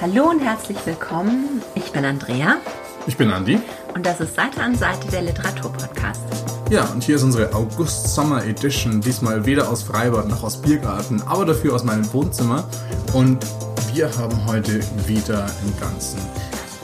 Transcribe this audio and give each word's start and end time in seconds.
Hallo 0.00 0.30
und 0.30 0.40
herzlich 0.40 0.78
willkommen. 0.84 1.62
Ich 1.74 1.90
bin 1.92 2.04
Andrea. 2.04 2.56
Ich 3.06 3.16
bin 3.16 3.32
Andi. 3.32 3.60
Und 3.94 4.06
das 4.06 4.20
ist 4.20 4.34
Seite 4.34 4.60
an 4.60 4.74
Seite 4.76 5.08
der 5.08 5.22
Literaturpodcast. 5.22 6.20
Ja, 6.70 6.84
und 6.86 7.02
hier 7.02 7.16
ist 7.16 7.22
unsere 7.22 7.52
August-Sommer-Edition. 7.52 9.00
Diesmal 9.00 9.44
weder 9.44 9.68
aus 9.68 9.82
Freibad 9.82 10.28
noch 10.28 10.42
aus 10.42 10.60
Biergarten, 10.60 11.22
aber 11.22 11.46
dafür 11.46 11.74
aus 11.74 11.84
meinem 11.84 12.10
Wohnzimmer. 12.12 12.64
Und 13.12 13.44
wir 13.92 14.08
haben 14.16 14.46
heute 14.46 14.80
wieder 15.06 15.46
im 15.64 15.78
Ganzen 15.80 16.18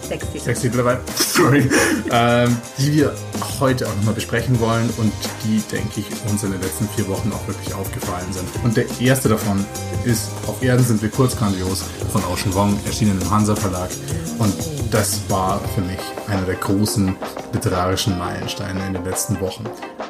Sechs 0.08 0.26
Titel. 0.32 0.44
sechs 0.44 0.60
Titel 0.60 0.76
dabei, 0.78 0.98
sorry, 1.16 1.68
ähm, 2.10 2.56
die 2.78 2.94
wir 2.94 3.14
heute 3.60 3.86
auch 3.86 3.94
nochmal 3.96 4.14
besprechen 4.14 4.58
wollen 4.58 4.88
und 4.96 5.12
die, 5.44 5.60
denke 5.70 6.00
ich, 6.00 6.06
uns 6.30 6.42
in 6.42 6.52
den 6.52 6.60
letzten 6.62 6.88
vier 6.88 7.06
Wochen 7.08 7.30
auch 7.32 7.46
wirklich 7.46 7.74
aufgefallen 7.74 8.32
sind. 8.32 8.48
Und 8.64 8.76
der 8.76 8.86
erste 9.00 9.28
davon 9.28 9.64
ist 10.04 10.30
Auf 10.46 10.62
Erden 10.62 10.84
sind 10.84 11.02
wir 11.02 11.10
kurz 11.10 11.36
grandios 11.36 11.84
von 12.10 12.22
Ocean 12.24 12.54
Wong, 12.54 12.78
erschienen 12.86 13.20
im 13.20 13.30
Hansa 13.30 13.54
Verlag. 13.54 13.90
Und 14.38 14.54
das 14.90 15.20
war 15.28 15.60
für 15.74 15.82
mich 15.82 15.98
einer 16.28 16.42
der 16.42 16.54
großen 16.54 17.14
literarischen 17.52 18.16
Meilensteine 18.18 18.86
in 18.86 18.94
den 18.94 19.04
letzten 19.04 19.38
Wochen. 19.40 19.64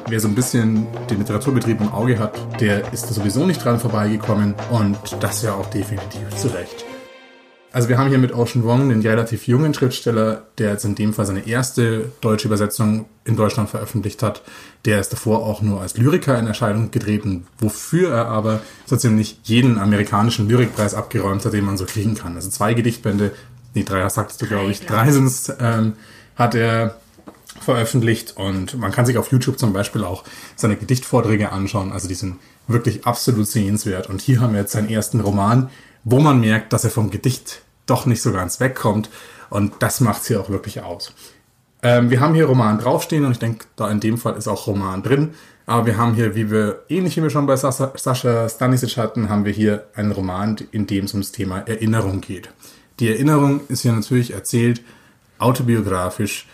Wer 0.07 0.19
so 0.19 0.27
ein 0.27 0.35
bisschen 0.35 0.87
den 1.09 1.19
Literaturbetrieb 1.19 1.81
im 1.81 1.91
Auge 1.91 2.17
hat, 2.17 2.39
der 2.61 2.91
ist 2.93 3.07
sowieso 3.13 3.45
nicht 3.45 3.63
dran 3.63 3.79
vorbeigekommen 3.79 4.55
und 4.69 4.97
das 5.19 5.41
ja 5.41 5.53
auch 5.53 5.67
definitiv 5.67 6.29
zu 6.35 6.47
Recht. 6.47 6.85
Also 7.71 7.87
wir 7.87 7.99
haben 7.99 8.09
hier 8.09 8.17
mit 8.17 8.33
Ocean 8.33 8.63
Wong 8.63 8.81
einen 8.81 9.01
relativ 9.01 9.47
jungen 9.47 9.75
Schriftsteller, 9.75 10.43
der 10.57 10.71
jetzt 10.71 10.85
in 10.85 10.95
dem 10.95 11.13
Fall 11.13 11.27
seine 11.27 11.47
erste 11.47 12.11
deutsche 12.19 12.47
Übersetzung 12.47 13.05
in 13.25 13.35
Deutschland 13.35 13.69
veröffentlicht 13.69 14.23
hat. 14.23 14.41
Der 14.85 14.99
ist 14.99 15.13
davor 15.13 15.45
auch 15.45 15.61
nur 15.61 15.79
als 15.79 15.95
Lyriker 15.95 16.39
in 16.39 16.47
Erscheinung 16.47 16.89
getreten, 16.89 17.45
wofür 17.59 18.11
er 18.11 18.25
aber 18.25 18.61
so 18.87 18.97
ziemlich 18.97 19.39
jeden 19.43 19.77
amerikanischen 19.77 20.49
Lyrikpreis 20.49 20.95
abgeräumt 20.95 21.45
hat, 21.45 21.53
den 21.53 21.65
man 21.65 21.77
so 21.77 21.85
kriegen 21.85 22.15
kann. 22.15 22.35
Also 22.35 22.49
zwei 22.49 22.73
Gedichtbände, 22.73 23.33
nee, 23.75 23.83
drei 23.83 24.07
sagtest 24.09 24.41
du, 24.41 24.47
glaube 24.47 24.71
ich, 24.71 24.85
drei 24.87 25.11
sind's, 25.11 25.53
ähm, 25.59 25.93
hat 26.35 26.55
er 26.55 26.95
veröffentlicht 27.59 28.35
und 28.37 28.79
man 28.79 28.91
kann 28.91 29.05
sich 29.05 29.17
auf 29.17 29.31
YouTube 29.31 29.59
zum 29.59 29.73
Beispiel 29.73 30.03
auch 30.03 30.23
seine 30.55 30.75
Gedichtvorträge 30.75 31.51
anschauen. 31.51 31.91
Also 31.91 32.07
die 32.07 32.15
sind 32.15 32.37
wirklich 32.67 33.05
absolut 33.05 33.47
sehenswert. 33.47 34.09
Und 34.09 34.21
hier 34.21 34.39
haben 34.41 34.53
wir 34.53 34.61
jetzt 34.61 34.71
seinen 34.71 34.89
ersten 34.89 35.19
Roman, 35.19 35.69
wo 36.03 36.19
man 36.19 36.39
merkt, 36.39 36.73
dass 36.73 36.83
er 36.83 36.89
vom 36.89 37.11
Gedicht 37.11 37.61
doch 37.85 38.05
nicht 38.05 38.21
so 38.21 38.31
ganz 38.31 38.59
wegkommt. 38.59 39.09
Und 39.49 39.73
das 39.79 39.99
macht 39.99 40.25
hier 40.25 40.39
auch 40.41 40.49
wirklich 40.49 40.81
aus. 40.81 41.13
Ähm, 41.81 42.09
wir 42.09 42.19
haben 42.19 42.35
hier 42.35 42.45
Roman 42.45 42.77
draufstehen 42.77 43.25
und 43.25 43.31
ich 43.31 43.39
denke, 43.39 43.65
da 43.75 43.89
in 43.89 43.99
dem 43.99 44.17
Fall 44.17 44.35
ist 44.35 44.47
auch 44.47 44.67
Roman 44.67 45.01
drin. 45.01 45.31
Aber 45.65 45.85
wir 45.85 45.97
haben 45.97 46.15
hier, 46.15 46.35
wie 46.35 46.49
wir, 46.49 46.83
ähnlich 46.89 47.15
wie 47.17 47.23
wir 47.23 47.29
schon 47.29 47.45
bei 47.45 47.55
Sascha, 47.55 47.93
Sascha 47.95 48.49
Stanisic 48.49 48.97
hatten, 48.97 49.29
haben 49.29 49.45
wir 49.45 49.51
hier 49.51 49.85
einen 49.93 50.11
Roman, 50.11 50.57
in 50.71 50.87
dem 50.87 51.05
es 51.05 51.13
ums 51.13 51.31
Thema 51.31 51.59
Erinnerung 51.59 52.21
geht. 52.21 52.49
Die 52.99 53.09
Erinnerung 53.09 53.61
ist 53.67 53.81
hier 53.81 53.93
natürlich 53.93 54.33
erzählt, 54.33 54.81
autobiografisch, 55.37 56.47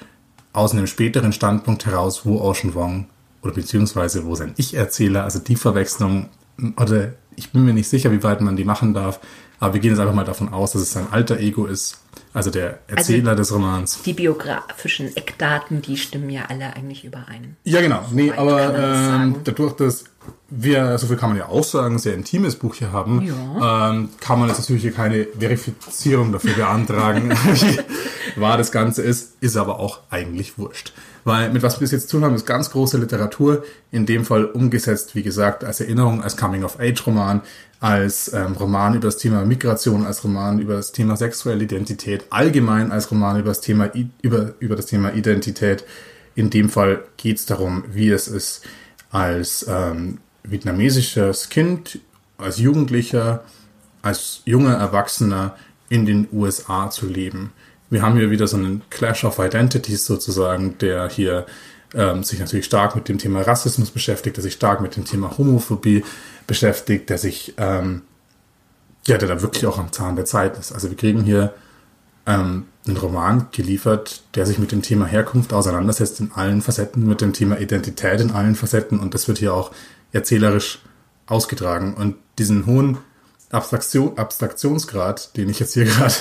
aus 0.53 0.71
einem 0.71 0.88
späteren 0.88 1.33
Standpunkt 1.33 1.85
heraus, 1.85 2.25
wo 2.25 2.39
Ocean 2.39 2.73
Wong 2.75 3.07
oder 3.41 3.53
beziehungsweise 3.53 4.25
wo 4.25 4.35
sein 4.35 4.53
Ich-Erzähler, 4.57 5.23
also 5.23 5.39
die 5.39 5.55
Verwechslung, 5.55 6.29
oder 6.77 7.13
ich 7.36 7.52
bin 7.52 7.66
mir 7.66 7.73
nicht 7.73 7.88
sicher, 7.89 8.11
wie 8.11 8.23
weit 8.23 8.41
man 8.41 8.55
die 8.55 8.64
machen 8.66 8.94
darf, 8.94 9.19
aber 9.59 9.73
wir 9.75 9.81
gehen 9.81 9.91
jetzt 9.91 10.00
einfach 10.00 10.14
mal 10.14 10.25
davon 10.25 10.53
aus, 10.53 10.73
dass 10.73 10.81
es 10.81 10.91
sein 10.91 11.08
alter 11.11 11.39
Ego 11.39 11.66
ist, 11.66 12.00
also 12.33 12.50
der 12.52 12.80
Erzähler 12.88 13.31
Also 13.31 13.41
des 13.41 13.53
Romans. 13.53 14.02
Die 14.03 14.14
biografischen 14.14 15.16
Eckdaten, 15.16 15.81
die 15.81 15.97
stimmen 15.97 16.30
ja 16.30 16.44
alle 16.50 16.75
eigentlich 16.75 17.06
überein. 17.06 17.56
Ja, 17.63 17.81
genau. 17.81 18.03
Nee, 18.11 18.31
Weit 18.31 18.38
aber 18.39 18.78
ähm, 18.78 19.36
dadurch, 19.44 19.73
dass 19.73 20.06
wir, 20.50 20.97
so 20.97 21.08
viel 21.08 21.17
kann 21.17 21.30
man 21.30 21.38
ja 21.38 21.47
auch 21.47 21.63
sagen, 21.63 21.97
sehr 22.00 22.13
intimes 22.13 22.56
Buch 22.56 22.75
hier 22.75 22.91
haben, 22.91 23.22
Ja. 23.22 23.89
ähm, 23.91 24.09
kann 24.19 24.39
man 24.39 24.50
jetzt 24.50 24.59
natürlich 24.59 24.81
hier 24.83 24.91
keine 24.94 25.28
Verifizierung 25.39 26.31
dafür 26.31 26.53
beantragen, 26.53 27.30
wahr 28.36 28.58
das 28.58 28.72
Ganze 28.72 29.02
ist, 29.02 29.36
ist 29.41 29.58
aber 29.58 29.80
auch 29.80 30.00
eigentlich 30.09 30.58
wurscht. 30.58 30.94
Weil 31.23 31.52
mit 31.52 31.64
was 31.64 31.80
wir 31.80 31.86
es 31.86 31.91
jetzt 31.91 32.09
zu 32.09 32.17
tun 32.17 32.25
haben, 32.25 32.36
ist 32.36 32.45
ganz 32.45 32.69
große 32.69 32.97
Literatur, 32.97 33.63
in 33.91 34.06
dem 34.06 34.25
Fall 34.25 34.46
umgesetzt, 34.46 35.16
wie 35.16 35.23
gesagt, 35.23 35.63
als 35.63 35.79
Erinnerung, 35.79 36.22
als 36.22 36.38
Coming-of-Age-Roman, 36.38 37.41
als 37.79 38.31
ähm, 38.34 38.53
Roman 38.53 38.95
über 38.95 39.07
das 39.07 39.18
Thema 39.18 39.44
Migration, 39.44 40.06
als 40.06 40.24
Roman 40.24 40.59
über 40.59 40.75
das 40.75 40.91
Thema 40.91 41.18
sexuelle 41.18 41.63
Identität, 41.63 42.25
allgemein 42.29 42.91
als 42.91 43.09
Roman 43.12 43.40
über 43.40 43.50
das 43.50 43.62
Thema, 43.62 43.91
über, 44.22 44.53
über 44.59 44.75
das 44.75 44.85
Thema 44.85 45.13
Identität. 45.13 45.84
In 46.35 46.50
dem 46.50 46.69
Fall 46.69 47.03
geht 47.18 47.38
es 47.38 47.45
darum, 47.45 47.84
wie 47.91 48.09
es 48.09 48.28
ist, 48.28 48.62
als 49.09 49.66
ähm, 49.68 50.19
vietnamesisches 50.44 51.50
Kind, 51.50 52.00
als 52.38 52.57
Jugendlicher, 52.59 53.44
als 54.01 54.41
junger 54.45 54.75
Erwachsener 54.75 55.56
in 55.90 56.06
den 56.06 56.28
USA 56.31 56.90
zu 56.90 57.07
leben. 57.07 57.51
Wir 57.90 58.01
haben 58.01 58.18
hier 58.18 58.31
wieder 58.31 58.47
so 58.47 58.57
einen 58.57 58.81
Clash 58.90 59.23
of 59.23 59.40
Identities 59.40 60.06
sozusagen, 60.06 60.78
der 60.79 61.09
hier 61.09 61.46
ähm, 61.94 62.23
sich 62.23 62.40
natürlich 62.40 62.66
stark 62.66 62.96
mit 62.96 63.07
dem 63.07 63.18
Thema 63.18 63.41
Rassismus 63.41 63.91
beschäftigt, 63.91 64.38
der 64.38 64.44
sich 64.44 64.53
stark 64.53 64.81
mit 64.81 64.96
dem 64.96 65.06
Thema 65.06 65.38
Homophobie 65.38 66.03
beschäftigt, 66.47 67.09
der 67.09 67.18
sich, 67.18 67.53
ähm, 67.57 68.01
ja, 69.07 69.18
der 69.18 69.28
da 69.28 69.41
wirklich 69.41 69.66
auch 69.66 69.78
am 69.78 69.91
Zahn 69.91 70.16
der 70.16 70.25
Zeit 70.25 70.57
ist. 70.57 70.72
Also 70.72 70.90
wir 70.90 70.97
kriegen 70.97 71.24
hier 71.24 71.53
ähm, 72.25 72.66
einen 72.88 72.97
Roman 72.97 73.47
geliefert, 73.51 74.24
der 74.35 74.45
sich 74.45 74.59
mit 74.59 74.72
dem 74.72 74.81
Thema 74.81 75.06
Herkunft 75.06 75.53
auseinandersetzt 75.53 76.19
in 76.19 76.31
allen 76.34 76.62
Facetten, 76.62 77.07
mit 77.07 77.22
dem 77.22 77.34
Thema 77.34 77.59
Identität 77.59 78.19
in 78.19 78.31
allen 78.31 78.56
Facetten 78.56 79.00
und 79.00 79.13
das 79.13 79.28
wird 79.28 79.38
hier 79.38 79.53
auch 79.53 79.72
erzählerisch 80.12 80.79
ausgetragen. 81.28 81.94
Und 81.94 82.16
diesen 82.38 82.66
hohen 82.66 82.97
Abstraktion, 83.51 84.18
Abstraktionsgrad, 84.18 85.38
den 85.38 85.50
ich 85.50 85.59
jetzt 85.59 85.74
hier 85.74 85.85
gerade 85.85 86.13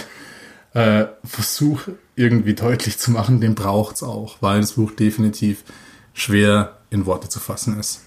äh, 0.74 1.06
versuche 1.24 1.96
irgendwie 2.16 2.54
deutlich 2.54 2.98
zu 2.98 3.10
machen, 3.10 3.40
den 3.40 3.54
braucht's 3.54 4.02
auch, 4.02 4.36
weil 4.40 4.60
das 4.60 4.72
Buch 4.72 4.92
definitiv 4.92 5.64
schwer 6.12 6.76
in 6.90 7.06
Worte 7.06 7.28
zu 7.28 7.40
fassen 7.40 7.78
ist. 7.78 8.02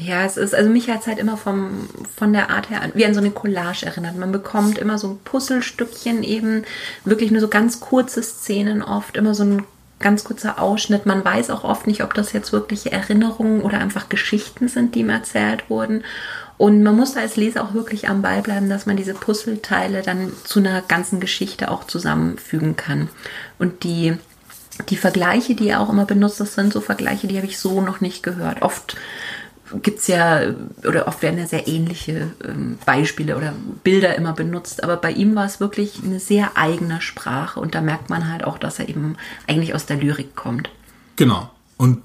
Ja, 0.00 0.24
es 0.24 0.36
ist, 0.36 0.54
also 0.54 0.70
mich 0.70 0.88
hat 0.88 1.00
es 1.00 1.06
halt 1.08 1.18
immer 1.18 1.36
vom, 1.36 1.88
von 2.14 2.32
der 2.32 2.50
Art 2.50 2.70
her 2.70 2.82
an, 2.82 2.92
wie 2.94 3.04
an 3.04 3.14
so 3.14 3.20
eine 3.20 3.32
Collage 3.32 3.84
erinnert. 3.84 4.16
Man 4.16 4.30
bekommt 4.30 4.78
immer 4.78 4.96
so 4.96 5.18
Puzzlestückchen 5.24 6.22
eben, 6.22 6.64
wirklich 7.04 7.32
nur 7.32 7.40
so 7.40 7.48
ganz 7.48 7.80
kurze 7.80 8.22
Szenen 8.22 8.82
oft, 8.82 9.16
immer 9.16 9.34
so 9.34 9.42
ein 9.42 9.64
ganz 9.98 10.22
kurzer 10.22 10.60
Ausschnitt. 10.60 11.04
Man 11.04 11.24
weiß 11.24 11.50
auch 11.50 11.64
oft 11.64 11.88
nicht, 11.88 12.04
ob 12.04 12.14
das 12.14 12.32
jetzt 12.32 12.52
wirkliche 12.52 12.92
Erinnerungen 12.92 13.62
oder 13.62 13.80
einfach 13.80 14.08
Geschichten 14.08 14.68
sind, 14.68 14.94
die 14.94 15.00
ihm 15.00 15.10
erzählt 15.10 15.68
wurden. 15.68 16.04
Und 16.58 16.82
man 16.82 16.96
muss 16.96 17.14
da 17.14 17.20
als 17.20 17.36
Leser 17.36 17.62
auch 17.62 17.72
wirklich 17.72 18.08
am 18.08 18.20
Ball 18.20 18.42
bleiben, 18.42 18.68
dass 18.68 18.84
man 18.84 18.96
diese 18.96 19.14
Puzzleteile 19.14 20.02
dann 20.02 20.32
zu 20.44 20.58
einer 20.58 20.82
ganzen 20.82 21.20
Geschichte 21.20 21.70
auch 21.70 21.86
zusammenfügen 21.86 22.76
kann. 22.76 23.08
Und 23.58 23.84
die 23.84 24.18
die 24.88 24.96
Vergleiche, 24.96 25.54
die 25.54 25.68
er 25.68 25.80
auch 25.80 25.90
immer 25.90 26.04
benutzt, 26.04 26.40
das 26.40 26.54
sind 26.54 26.72
so 26.72 26.80
Vergleiche, 26.80 27.26
die 27.26 27.36
habe 27.36 27.46
ich 27.46 27.58
so 27.58 27.80
noch 27.80 28.00
nicht 28.00 28.22
gehört. 28.22 28.62
Oft 28.62 28.96
gibt's 29.82 30.06
ja, 30.06 30.54
oder 30.86 31.08
oft 31.08 31.20
werden 31.22 31.38
ja 31.38 31.46
sehr 31.46 31.68
ähnliche 31.68 32.30
ähm, 32.44 32.78
Beispiele 32.86 33.36
oder 33.36 33.52
Bilder 33.84 34.16
immer 34.16 34.32
benutzt, 34.32 34.82
aber 34.82 34.96
bei 34.96 35.10
ihm 35.10 35.34
war 35.34 35.44
es 35.44 35.60
wirklich 35.60 36.00
eine 36.02 36.20
sehr 36.20 36.56
eigene 36.56 37.00
Sprache 37.00 37.60
und 37.60 37.74
da 37.74 37.80
merkt 37.80 38.08
man 38.08 38.30
halt 38.30 38.44
auch, 38.44 38.58
dass 38.58 38.78
er 38.78 38.88
eben 38.88 39.16
eigentlich 39.46 39.74
aus 39.74 39.84
der 39.84 39.98
Lyrik 39.98 40.36
kommt. 40.36 40.70
Genau. 41.16 41.50
Und 41.76 42.02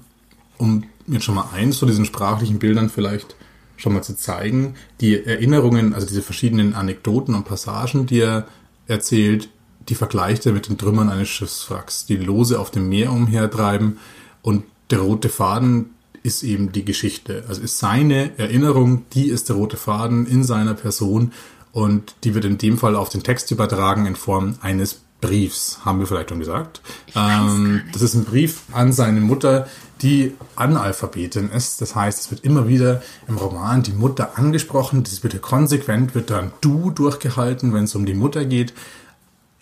um 0.58 0.84
jetzt 1.06 1.24
schon 1.24 1.36
mal 1.36 1.48
eins 1.54 1.78
von 1.78 1.88
diesen 1.88 2.04
sprachlichen 2.04 2.58
Bildern 2.58 2.90
vielleicht 2.90 3.34
schon 3.76 3.92
mal 3.92 4.02
zu 4.02 4.16
zeigen, 4.16 4.74
die 5.00 5.24
Erinnerungen, 5.24 5.94
also 5.94 6.06
diese 6.06 6.22
verschiedenen 6.22 6.74
Anekdoten 6.74 7.34
und 7.34 7.44
Passagen, 7.44 8.06
die 8.06 8.20
er 8.20 8.46
erzählt, 8.86 9.48
die 9.88 9.94
vergleicht 9.94 10.46
er 10.46 10.52
mit 10.52 10.68
den 10.68 10.78
Trümmern 10.78 11.10
eines 11.10 11.28
Schiffswracks, 11.28 12.06
die 12.06 12.16
lose 12.16 12.58
auf 12.58 12.70
dem 12.70 12.88
Meer 12.88 13.12
umhertreiben 13.12 13.98
und 14.42 14.64
der 14.90 15.00
rote 15.00 15.28
Faden 15.28 15.90
ist 16.22 16.42
eben 16.42 16.72
die 16.72 16.84
Geschichte. 16.84 17.44
Also 17.48 17.60
ist 17.60 17.78
seine 17.78 18.38
Erinnerung, 18.38 19.04
die 19.12 19.28
ist 19.28 19.48
der 19.48 19.56
rote 19.56 19.76
Faden 19.76 20.26
in 20.26 20.42
seiner 20.42 20.74
Person 20.74 21.32
und 21.72 22.14
die 22.24 22.34
wird 22.34 22.44
in 22.44 22.58
dem 22.58 22.78
Fall 22.78 22.96
auf 22.96 23.08
den 23.10 23.22
Text 23.22 23.50
übertragen 23.50 24.06
in 24.06 24.16
Form 24.16 24.56
eines 24.62 25.03
Briefs, 25.20 25.78
haben 25.84 26.00
wir 26.00 26.06
vielleicht 26.06 26.28
schon 26.28 26.38
gesagt. 26.38 26.82
nicht. 27.14 27.94
das 27.94 28.02
ist 28.02 28.14
ein 28.14 28.24
Brief 28.24 28.62
an 28.72 28.92
seine 28.92 29.20
Mutter, 29.20 29.66
die 30.02 30.34
Analphabetin 30.56 31.50
ist. 31.50 31.80
Das 31.80 31.94
heißt, 31.94 32.20
es 32.20 32.30
wird 32.30 32.44
immer 32.44 32.68
wieder 32.68 33.02
im 33.26 33.38
Roman 33.38 33.82
die 33.82 33.92
Mutter 33.92 34.38
angesprochen. 34.38 35.02
Das 35.02 35.22
wird 35.22 35.40
konsequent, 35.40 36.14
wird 36.14 36.30
dann 36.30 36.52
du 36.60 36.90
durchgehalten, 36.90 37.72
wenn 37.72 37.84
es 37.84 37.94
um 37.94 38.04
die 38.04 38.14
Mutter 38.14 38.44
geht, 38.44 38.74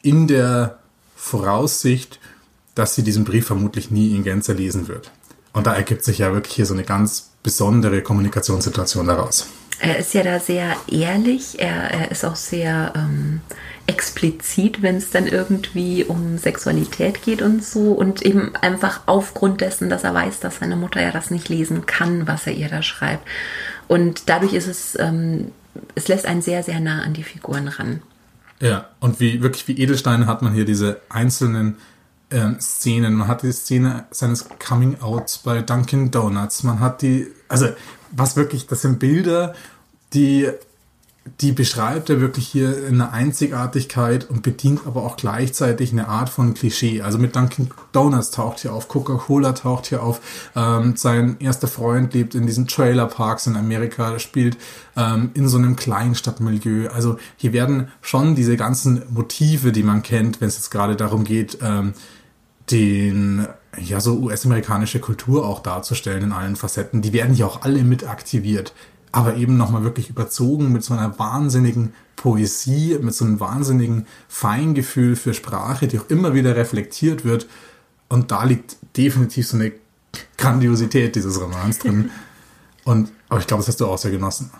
in 0.02 0.26
der 0.26 0.78
Voraussicht, 1.14 2.18
dass 2.74 2.94
sie 2.94 3.04
diesen 3.04 3.24
Brief 3.24 3.46
vermutlich 3.46 3.90
nie 3.90 4.16
in 4.16 4.24
Gänze 4.24 4.54
lesen 4.54 4.88
wird. 4.88 5.12
Und 5.52 5.66
da 5.66 5.74
ergibt 5.74 6.02
sich 6.02 6.18
ja 6.18 6.32
wirklich 6.32 6.54
hier 6.54 6.66
so 6.66 6.74
eine 6.74 6.84
ganz 6.84 7.30
besondere 7.42 8.02
Kommunikationssituation 8.02 9.06
daraus. 9.06 9.46
Er 9.78 9.98
ist 9.98 10.14
ja 10.14 10.22
da 10.22 10.38
sehr 10.38 10.76
ehrlich, 10.88 11.58
er, 11.58 11.90
er 11.90 12.10
ist 12.10 12.24
auch 12.24 12.36
sehr 12.36 12.92
ähm, 12.96 13.40
explizit, 13.86 14.82
wenn 14.82 14.96
es 14.96 15.10
dann 15.10 15.26
irgendwie 15.26 16.04
um 16.04 16.38
Sexualität 16.38 17.22
geht 17.22 17.42
und 17.42 17.64
so. 17.64 17.92
Und 17.92 18.22
eben 18.22 18.54
einfach 18.56 19.00
aufgrund 19.06 19.60
dessen, 19.60 19.88
dass 19.88 20.04
er 20.04 20.14
weiß, 20.14 20.40
dass 20.40 20.56
seine 20.56 20.76
Mutter 20.76 21.02
ja 21.02 21.10
das 21.10 21.30
nicht 21.30 21.48
lesen 21.48 21.86
kann, 21.86 22.26
was 22.26 22.46
er 22.46 22.54
ihr 22.54 22.68
da 22.68 22.82
schreibt. 22.82 23.26
Und 23.88 24.28
dadurch 24.28 24.54
ist 24.54 24.68
es, 24.68 24.98
ähm, 24.98 25.52
es 25.94 26.08
lässt 26.08 26.26
einen 26.26 26.42
sehr, 26.42 26.62
sehr 26.62 26.80
nah 26.80 27.02
an 27.02 27.14
die 27.14 27.24
Figuren 27.24 27.68
ran. 27.68 28.02
Ja, 28.60 28.88
und 29.00 29.18
wie 29.18 29.42
wirklich 29.42 29.66
wie 29.66 29.78
Edelsteine 29.80 30.26
hat 30.26 30.42
man 30.42 30.54
hier 30.54 30.64
diese 30.64 31.00
einzelnen 31.08 31.78
ähm, 32.30 32.60
Szenen. 32.60 33.14
Man 33.14 33.28
hat 33.28 33.42
die 33.42 33.52
Szene 33.52 34.06
seines 34.10 34.48
Coming-Outs 34.58 35.38
bei 35.38 35.62
Dunkin' 35.62 36.10
Donuts. 36.10 36.62
Man 36.62 36.80
hat 36.80 37.02
die, 37.02 37.26
also 37.48 37.68
was 38.12 38.36
wirklich, 38.36 38.66
das 38.66 38.82
sind 38.82 38.98
Bilder, 38.98 39.54
die 40.14 40.48
die 41.40 41.52
beschreibt 41.52 42.10
er 42.10 42.20
wirklich 42.20 42.48
hier 42.48 42.74
eine 42.88 43.12
Einzigartigkeit 43.12 44.28
und 44.28 44.42
bedient 44.42 44.80
aber 44.86 45.04
auch 45.04 45.16
gleichzeitig 45.16 45.92
eine 45.92 46.08
Art 46.08 46.28
von 46.28 46.54
Klischee. 46.54 47.02
Also 47.02 47.18
mit 47.18 47.36
Dunkin' 47.36 47.70
Donuts 47.92 48.32
taucht 48.32 48.60
hier 48.60 48.72
auf, 48.72 48.88
Coca-Cola 48.88 49.52
taucht 49.52 49.86
hier 49.86 50.02
auf, 50.02 50.20
ähm, 50.56 50.96
sein 50.96 51.36
erster 51.38 51.68
Freund 51.68 52.12
lebt 52.14 52.34
in 52.34 52.46
diesen 52.46 52.66
Trailerparks 52.66 53.46
in 53.46 53.56
Amerika, 53.56 54.18
spielt 54.18 54.56
ähm, 54.96 55.30
in 55.34 55.48
so 55.48 55.58
einem 55.58 55.76
Kleinstadtmilieu. 55.76 56.88
Also 56.88 57.18
hier 57.36 57.52
werden 57.52 57.88
schon 58.00 58.34
diese 58.34 58.56
ganzen 58.56 59.02
Motive, 59.10 59.70
die 59.70 59.84
man 59.84 60.02
kennt, 60.02 60.40
wenn 60.40 60.48
es 60.48 60.56
jetzt 60.56 60.70
gerade 60.70 60.96
darum 60.96 61.22
geht, 61.22 61.58
ähm, 61.62 61.94
den 62.70 63.46
ja 63.80 64.00
so 64.00 64.18
US-amerikanische 64.18 64.98
Kultur 65.00 65.46
auch 65.46 65.60
darzustellen 65.60 66.24
in 66.24 66.32
allen 66.32 66.56
Facetten, 66.56 67.00
die 67.00 67.12
werden 67.12 67.34
hier 67.34 67.46
auch 67.46 67.62
alle 67.62 67.84
mit 67.84 68.06
aktiviert 68.06 68.74
aber 69.12 69.36
eben 69.36 69.56
nochmal 69.56 69.84
wirklich 69.84 70.08
überzogen 70.08 70.72
mit 70.72 70.82
so 70.82 70.94
einer 70.94 71.18
wahnsinnigen 71.18 71.92
Poesie, 72.16 72.98
mit 73.00 73.14
so 73.14 73.24
einem 73.24 73.40
wahnsinnigen 73.40 74.06
Feingefühl 74.28 75.16
für 75.16 75.34
Sprache, 75.34 75.86
die 75.86 75.98
auch 75.98 76.08
immer 76.08 76.34
wieder 76.34 76.56
reflektiert 76.56 77.24
wird. 77.24 77.46
Und 78.08 78.30
da 78.30 78.44
liegt 78.44 78.76
definitiv 78.96 79.48
so 79.48 79.56
eine 79.56 79.72
Grandiosität 80.38 81.14
dieses 81.14 81.40
Romans 81.40 81.78
drin. 81.78 82.10
Und, 82.84 83.12
aber 83.28 83.38
ich 83.38 83.46
glaube, 83.46 83.60
das 83.60 83.68
hast 83.68 83.80
du 83.80 83.86
auch 83.86 83.98
sehr 83.98 84.10
genossen. 84.10 84.50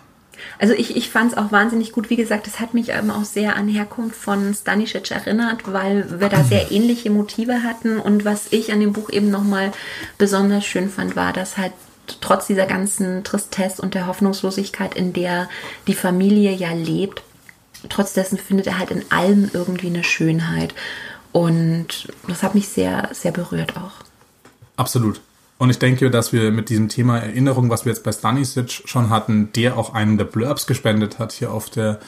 Also 0.59 0.73
ich, 0.73 0.95
ich 0.95 1.09
fand 1.09 1.31
es 1.31 1.37
auch 1.37 1.51
wahnsinnig 1.51 1.91
gut. 1.91 2.09
Wie 2.09 2.15
gesagt, 2.15 2.47
es 2.47 2.59
hat 2.59 2.73
mich 2.73 2.89
eben 2.89 3.11
auch 3.11 3.25
sehr 3.25 3.55
an 3.55 3.67
Herkunft 3.67 4.15
von 4.15 4.53
Stanisic 4.53 5.11
erinnert, 5.11 5.71
weil 5.71 6.19
wir 6.19 6.29
da 6.29 6.43
sehr 6.43 6.71
ähnliche 6.71 7.09
Motive 7.09 7.63
hatten. 7.63 7.99
Und 7.99 8.25
was 8.25 8.47
ich 8.51 8.71
an 8.71 8.79
dem 8.79 8.93
Buch 8.93 9.09
eben 9.09 9.29
nochmal 9.29 9.71
besonders 10.17 10.65
schön 10.65 10.89
fand, 10.89 11.15
war, 11.15 11.33
dass 11.33 11.57
halt 11.57 11.73
trotz 12.21 12.47
dieser 12.47 12.65
ganzen 12.65 13.23
Tristesse 13.23 13.81
und 13.81 13.93
der 13.93 14.07
Hoffnungslosigkeit, 14.07 14.95
in 14.95 15.13
der 15.13 15.49
die 15.87 15.93
Familie 15.93 16.51
ja 16.51 16.73
lebt, 16.73 17.23
trotz 17.89 18.13
dessen 18.13 18.37
findet 18.37 18.67
er 18.67 18.79
halt 18.79 18.91
in 18.91 19.03
allem 19.11 19.49
irgendwie 19.53 19.87
eine 19.87 20.03
Schönheit. 20.03 20.73
Und 21.31 22.07
das 22.27 22.43
hat 22.43 22.55
mich 22.55 22.67
sehr, 22.67 23.09
sehr 23.11 23.31
berührt 23.31 23.75
auch. 23.77 24.03
Absolut. 24.75 25.21
Und 25.57 25.69
ich 25.69 25.79
denke, 25.79 26.09
dass 26.11 26.33
wir 26.33 26.51
mit 26.51 26.69
diesem 26.69 26.89
Thema 26.89 27.19
Erinnerung, 27.19 27.69
was 27.69 27.85
wir 27.85 27.91
jetzt 27.91 28.03
bei 28.03 28.11
Stanisic 28.11 28.83
schon 28.85 29.09
hatten, 29.09 29.51
der 29.53 29.77
auch 29.77 29.93
einen 29.93 30.17
der 30.17 30.25
Blurbs 30.25 30.67
gespendet 30.67 31.19
hat 31.19 31.31
hier 31.31 31.51
auf 31.51 31.69
der 31.69 31.99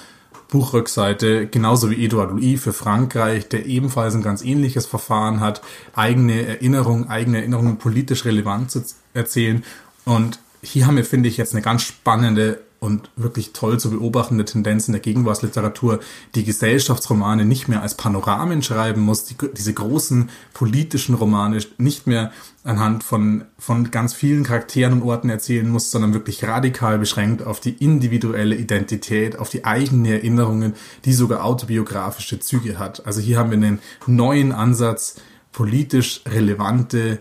Buchrückseite, 0.50 1.48
genauso 1.48 1.90
wie 1.90 2.06
Edouard 2.06 2.32
Louis 2.32 2.62
für 2.62 2.74
Frankreich, 2.74 3.50
der 3.50 3.66
ebenfalls 3.66 4.14
ein 4.14 4.22
ganz 4.22 4.44
ähnliches 4.44 4.86
Verfahren 4.86 5.40
hat, 5.40 5.62
eigene 5.96 6.46
Erinnerungen, 6.46 7.10
eigene 7.10 7.40
Erinnerungen 7.40 7.78
politisch 7.78 8.26
relevant 8.26 8.72
zu 8.72 8.84
erzählen 9.14 9.64
und 10.06 10.40
hier 10.62 10.88
haben 10.88 10.98
wir, 10.98 11.06
finde 11.06 11.30
ich, 11.30 11.38
jetzt 11.38 11.54
eine 11.54 11.62
ganz 11.62 11.84
spannende 11.84 12.60
und 12.80 13.10
wirklich 13.16 13.52
toll 13.54 13.80
zu 13.80 13.90
beobachtende 13.90 14.46
Tendenz 14.46 14.88
in 14.88 14.92
der 14.92 15.02
Gegenwartsliteratur, 15.02 16.00
die 16.36 16.44
Gesellschaftsromane 16.44 17.44
nicht 17.46 17.68
mehr 17.68 17.81
als 17.81 17.96
Panoramen 17.96 18.62
schreiben 18.62 19.02
muss, 19.02 19.25
die, 19.25 19.36
diese 19.57 19.74
großen 19.74 20.30
politischen 20.54 21.16
Romane 21.16 21.60
nicht 21.78 22.06
mehr 22.06 22.31
anhand 22.63 23.04
von, 23.04 23.46
von 23.57 23.90
ganz 23.92 24.13
vielen 24.13 24.44
Charakteren 24.44 24.94
und 24.94 25.04
Orten 25.04 25.30
erzählen 25.30 25.68
muss, 25.68 25.90
sondern 25.90 26.13
wirklich 26.13 26.44
radikal 26.44 27.00
beschränkt 27.00 27.42
auf 27.42 27.60
die 27.60 27.74
individuelle 27.74 28.56
Identität, 28.56 29.40
auf 29.40 29.50
die 29.50 29.66
eigenen 29.66 30.06
Erinnerungen, 30.06 30.74
die 31.06 31.13
sogar 31.13 31.44
autobiografische 31.44 32.40
Züge 32.40 32.78
hat. 32.78 33.06
Also 33.06 33.19
hier 33.19 33.40
haben 33.40 33.50
wir 33.50 33.58
einen 33.58 33.80
neuen 34.06 34.51
Ansatz, 34.51 35.16
politisch 35.51 36.22
relevante 36.28 37.19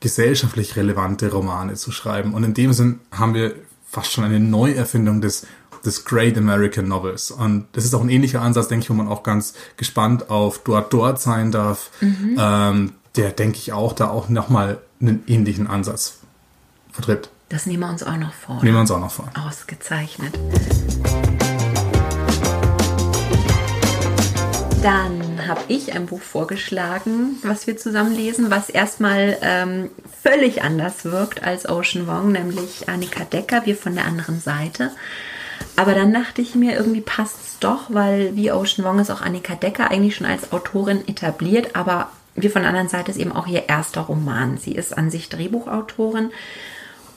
gesellschaftlich 0.00 0.76
relevante 0.76 1.30
Romane 1.30 1.74
zu 1.74 1.92
schreiben. 1.92 2.34
Und 2.34 2.44
in 2.44 2.54
dem 2.54 2.72
Sinn 2.72 3.00
haben 3.12 3.34
wir 3.34 3.54
fast 3.86 4.12
schon 4.12 4.24
eine 4.24 4.40
Neuerfindung 4.40 5.20
des, 5.20 5.46
des 5.84 6.04
Great 6.04 6.36
American 6.38 6.88
Novels. 6.88 7.30
Und 7.30 7.66
das 7.72 7.84
ist 7.84 7.94
auch 7.94 8.02
ein 8.02 8.08
ähnlicher 8.08 8.40
Ansatz, 8.40 8.68
denke 8.68 8.84
ich, 8.84 8.90
wo 8.90 8.94
man 8.94 9.08
auch 9.08 9.22
ganz 9.22 9.54
gespannt 9.76 10.30
auf 10.30 10.62
Dort 10.64 10.92
Dort 10.92 11.20
sein 11.20 11.52
darf. 11.52 11.90
Mhm. 12.00 12.36
Ähm, 12.38 12.92
der, 13.16 13.32
denke 13.32 13.58
ich, 13.58 13.72
auch 13.72 13.92
da 13.92 14.08
auch 14.08 14.28
nochmal 14.28 14.78
einen 15.00 15.22
ähnlichen 15.26 15.66
Ansatz 15.66 16.18
vertritt. 16.92 17.30
Das 17.48 17.66
nehmen 17.66 17.80
wir 17.80 17.90
uns 17.90 18.02
auch 18.04 18.16
noch 18.16 18.32
vor. 18.32 18.62
Nehmen 18.62 18.76
wir 18.76 18.80
uns 18.80 18.90
auch 18.90 19.00
noch 19.00 19.10
vor. 19.10 19.28
Ausgezeichnet. 19.34 20.38
Dann 24.82 25.19
habe 25.50 25.60
ich 25.68 25.92
ein 25.92 26.06
Buch 26.06 26.22
vorgeschlagen, 26.22 27.38
was 27.42 27.66
wir 27.66 27.76
zusammen 27.76 28.14
lesen, 28.14 28.50
was 28.50 28.70
erstmal 28.70 29.36
ähm, 29.42 29.90
völlig 30.22 30.62
anders 30.62 31.04
wirkt 31.04 31.42
als 31.42 31.68
Ocean 31.68 32.06
Wong, 32.06 32.32
nämlich 32.32 32.88
Annika 32.88 33.24
Decker, 33.24 33.66
wir 33.66 33.76
von 33.76 33.94
der 33.94 34.06
anderen 34.06 34.40
Seite. 34.40 34.92
Aber 35.76 35.94
dann 35.94 36.14
dachte 36.14 36.40
ich 36.40 36.54
mir, 36.54 36.76
irgendwie 36.76 37.00
passt 37.00 37.36
es 37.42 37.58
doch, 37.58 37.86
weil 37.88 38.36
wie 38.36 38.52
Ocean 38.52 38.86
Wong 38.86 39.00
ist 39.00 39.10
auch 39.10 39.20
Annika 39.20 39.56
Decker 39.56 39.90
eigentlich 39.90 40.16
schon 40.16 40.26
als 40.26 40.52
Autorin 40.52 41.06
etabliert, 41.08 41.74
aber 41.74 42.10
wir 42.34 42.50
von 42.50 42.62
der 42.62 42.70
anderen 42.70 42.88
Seite 42.88 43.10
ist 43.10 43.18
eben 43.18 43.32
auch 43.32 43.46
ihr 43.46 43.68
erster 43.68 44.02
Roman. 44.02 44.56
Sie 44.56 44.72
ist 44.72 44.96
an 44.96 45.10
sich 45.10 45.28
Drehbuchautorin 45.28 46.30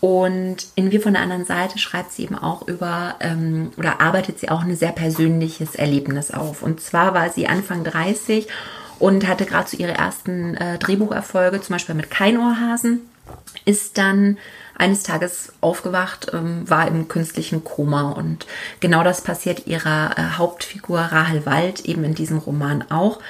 und 0.03 0.67
in 0.75 0.91
Wir 0.91 0.99
von 0.99 1.13
der 1.13 1.21
anderen 1.21 1.45
Seite 1.45 1.79
schreibt 1.79 2.11
sie 2.11 2.23
eben 2.23 2.37
auch 2.37 2.67
über 2.67 3.15
ähm, 3.21 3.71
oder 3.77 4.01
arbeitet 4.01 4.37
sie 4.37 4.49
auch 4.49 4.61
ein 4.61 4.75
sehr 4.75 4.91
persönliches 4.91 5.75
Erlebnis 5.75 6.29
auf. 6.29 6.61
Und 6.61 6.81
zwar 6.81 7.13
war 7.13 7.29
sie 7.29 7.47
Anfang 7.47 7.85
30 7.85 8.49
und 8.99 9.25
hatte 9.25 9.45
gerade 9.45 9.69
so 9.69 9.77
ihre 9.77 9.93
ersten 9.93 10.57
äh, 10.57 10.77
Drehbucherfolge, 10.77 11.61
zum 11.61 11.75
Beispiel 11.75 11.95
mit 11.95 12.11
Keinohrhasen, 12.11 12.99
ist 13.63 13.97
dann 13.97 14.37
eines 14.75 15.03
Tages 15.03 15.53
aufgewacht, 15.61 16.31
ähm, 16.33 16.69
war 16.69 16.85
im 16.85 17.07
künstlichen 17.07 17.63
Koma. 17.63 18.11
Und 18.11 18.45
genau 18.81 19.05
das 19.05 19.21
passiert 19.21 19.67
ihrer 19.67 20.17
äh, 20.17 20.21
Hauptfigur 20.37 20.99
Rahel 20.99 21.45
Wald 21.45 21.85
eben 21.85 22.03
in 22.03 22.13
diesem 22.13 22.39
Roman 22.39 22.83
auch. 22.91 23.21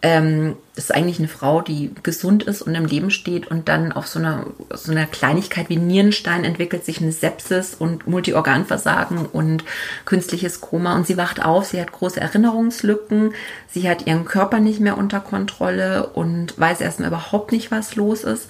Ähm, 0.00 0.54
das 0.76 0.84
ist 0.84 0.94
eigentlich 0.94 1.18
eine 1.18 1.26
Frau, 1.26 1.60
die 1.60 1.92
gesund 2.04 2.44
ist 2.44 2.62
und 2.62 2.76
im 2.76 2.84
Leben 2.84 3.10
steht 3.10 3.48
und 3.48 3.68
dann 3.68 3.90
auf 3.90 4.06
so 4.06 4.20
einer, 4.20 4.46
so 4.72 4.92
einer 4.92 5.06
Kleinigkeit 5.06 5.68
wie 5.68 5.76
Nierenstein 5.76 6.44
entwickelt 6.44 6.84
sich 6.84 7.02
eine 7.02 7.10
Sepsis 7.10 7.74
und 7.74 8.06
Multiorganversagen 8.06 9.26
und 9.26 9.64
künstliches 10.04 10.60
Koma 10.60 10.94
und 10.94 11.06
sie 11.06 11.16
wacht 11.16 11.44
auf, 11.44 11.64
sie 11.66 11.80
hat 11.80 11.90
große 11.90 12.20
Erinnerungslücken, 12.20 13.34
sie 13.66 13.88
hat 13.88 14.06
ihren 14.06 14.24
Körper 14.24 14.60
nicht 14.60 14.78
mehr 14.78 14.96
unter 14.96 15.18
Kontrolle 15.18 16.06
und 16.10 16.56
weiß 16.58 16.80
erstmal 16.80 17.08
überhaupt 17.08 17.50
nicht, 17.50 17.72
was 17.72 17.96
los 17.96 18.22
ist. 18.22 18.46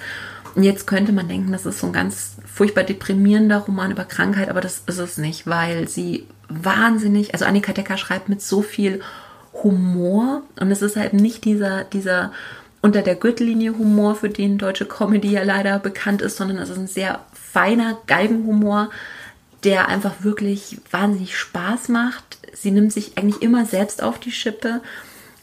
Und 0.55 0.65
jetzt 0.65 0.87
könnte 0.87 1.13
man 1.13 1.29
denken, 1.29 1.53
das 1.53 1.65
ist 1.65 1.81
so 1.81 1.87
ein 1.87 1.93
ganz 1.95 2.37
furchtbar 2.45 2.85
deprimierender 2.85 3.59
Roman 3.59 3.91
über 3.91 4.05
Krankheit, 4.05 4.51
aber 4.51 4.61
das 4.61 4.83
ist 4.87 4.99
es 4.99 5.17
nicht, 5.17 5.47
weil 5.47 5.89
sie 5.89 6.27
wahnsinnig, 6.49 7.33
also 7.33 7.47
Annika 7.47 7.73
Decker 7.73 7.97
schreibt 7.97 8.29
mit 8.29 8.43
so 8.43 8.61
viel 8.61 9.01
Humor 9.63 10.43
und 10.61 10.71
es 10.71 10.83
ist 10.83 10.97
halt 10.97 11.15
nicht 11.15 11.45
dieser, 11.45 11.85
dieser 11.85 12.33
unter 12.81 13.03
der 13.03 13.17
Gürtellinie 13.17 13.77
Humor, 13.77 14.15
für 14.15 14.29
den 14.29 14.59
deutsche 14.59 14.87
Comedy 14.87 15.33
ja 15.33 15.43
leider 15.43 15.79
bekannt 15.79 16.23
ist, 16.23 16.37
sondern 16.37 16.59
es 16.59 16.71
ist 16.71 16.79
ein 16.79 16.87
sehr 16.87 17.21
feiner 17.33 17.99
Galgenhumor, 18.07 18.91
der 19.65 19.89
einfach 19.89 20.23
wirklich 20.23 20.81
wahnsinnig 20.91 21.37
Spaß 21.37 21.89
macht. 21.89 22.39
Sie 22.53 22.71
nimmt 22.71 22.93
sich 22.93 23.19
eigentlich 23.19 23.43
immer 23.43 23.65
selbst 23.67 24.03
auf 24.03 24.21
die 24.21 24.31
Schippe 24.31 24.81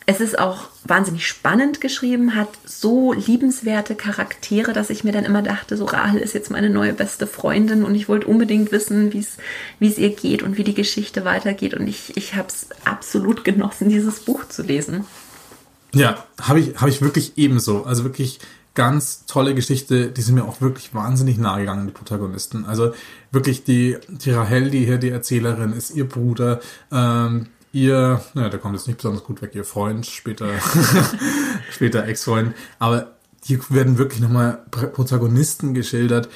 es 0.08 0.22
ist 0.22 0.38
auch 0.38 0.68
wahnsinnig 0.84 1.28
spannend 1.28 1.82
geschrieben, 1.82 2.36
hat 2.36 2.50
so 2.64 3.14
liebenswerte 3.14 3.96
Charaktere, 3.96 4.72
dass 4.72 4.92
ich 4.92 5.04
mir 5.04 5.12
dann 5.12 5.26
immer 5.26 5.42
dachte, 5.42 5.78
so 5.78 5.86
Rahel 5.86 6.20
ist 6.20 6.34
jetzt 6.34 6.52
meine 6.52 6.70
neue 6.70 6.94
beste 6.94 7.26
Freundin 7.26 7.84
und 7.84 7.96
ich 7.96 8.08
wollte 8.08 8.28
unbedingt 8.28 8.72
wissen, 8.72 9.14
wie 9.14 9.88
es 9.88 9.98
ihr 9.98 10.12
geht 10.12 10.44
und 10.44 10.58
wie 10.58 10.64
die 10.64 10.76
Geschichte 10.76 11.26
weitergeht. 11.26 11.74
Und 11.74 11.88
ich, 11.88 12.16
ich 12.18 12.36
habe 12.36 12.48
es 12.50 12.68
absolut 12.86 13.44
genossen, 13.44 13.90
dieses 13.90 14.20
Buch 14.20 14.48
zu 14.48 14.62
lesen. 14.62 15.06
Ja, 15.92 16.24
habe 16.40 16.60
ich, 16.60 16.76
hab 16.76 16.88
ich 16.88 17.02
wirklich 17.02 17.38
ebenso. 17.38 17.86
Also 17.86 18.04
wirklich 18.04 18.40
ganz 18.76 19.26
tolle 19.26 19.56
Geschichte, 19.56 20.12
die 20.12 20.22
sind 20.22 20.36
mir 20.36 20.44
auch 20.44 20.62
wirklich 20.62 20.94
wahnsinnig 20.94 21.38
nahe 21.38 21.62
gegangen, 21.62 21.88
die 21.88 21.94
Protagonisten. 21.94 22.66
Also 22.66 22.94
wirklich 23.32 23.64
die, 23.64 23.98
die 24.10 24.32
Rahel, 24.32 24.70
die 24.70 24.86
hier 24.86 24.98
die 24.98 25.10
Erzählerin 25.10 25.74
ist, 25.74 25.96
ihr 25.96 26.08
Bruder, 26.08 26.60
ähm, 26.92 27.48
ihr, 27.76 28.22
naja, 28.34 28.50
der 28.50 28.60
kommt 28.60 28.76
jetzt 28.76 28.88
nicht 28.88 28.98
besonders 28.98 29.24
gut 29.24 29.42
weg, 29.42 29.52
ihr 29.54 29.66
Freund, 29.66 30.06
später, 30.06 30.48
später 31.70 32.08
Ex-Freund, 32.08 32.56
aber 32.80 33.12
hier 33.44 33.60
werden 33.70 33.98
wirklich 33.98 34.22
nochmal 34.22 34.60
Protagonisten 34.72 35.74
geschildert. 35.74 36.30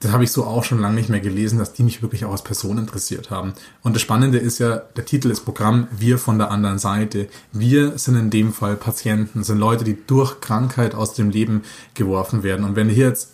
Das 0.00 0.12
habe 0.12 0.24
ich 0.24 0.32
so 0.32 0.44
auch 0.44 0.64
schon 0.64 0.80
lange 0.80 0.96
nicht 0.96 1.08
mehr 1.08 1.20
gelesen, 1.20 1.58
dass 1.58 1.74
die 1.74 1.84
mich 1.84 2.02
wirklich 2.02 2.24
auch 2.24 2.32
als 2.32 2.42
Person 2.42 2.76
interessiert 2.76 3.30
haben. 3.30 3.52
Und 3.82 3.94
das 3.94 4.02
Spannende 4.02 4.38
ist 4.38 4.58
ja, 4.58 4.78
der 4.96 5.04
Titel 5.04 5.30
ist 5.30 5.44
Programm 5.44 5.86
Wir 5.92 6.18
von 6.18 6.38
der 6.38 6.50
anderen 6.50 6.78
Seite. 6.78 7.28
Wir 7.52 7.96
sind 7.98 8.16
in 8.16 8.30
dem 8.30 8.52
Fall 8.52 8.76
Patienten, 8.76 9.44
sind 9.44 9.58
Leute, 9.58 9.84
die 9.84 9.96
durch 10.06 10.40
Krankheit 10.40 10.94
aus 10.94 11.14
dem 11.14 11.30
Leben 11.30 11.62
geworfen 11.94 12.42
werden. 12.42 12.64
Und 12.64 12.76
wenn 12.76 12.88
hier 12.88 13.08
jetzt 13.08 13.30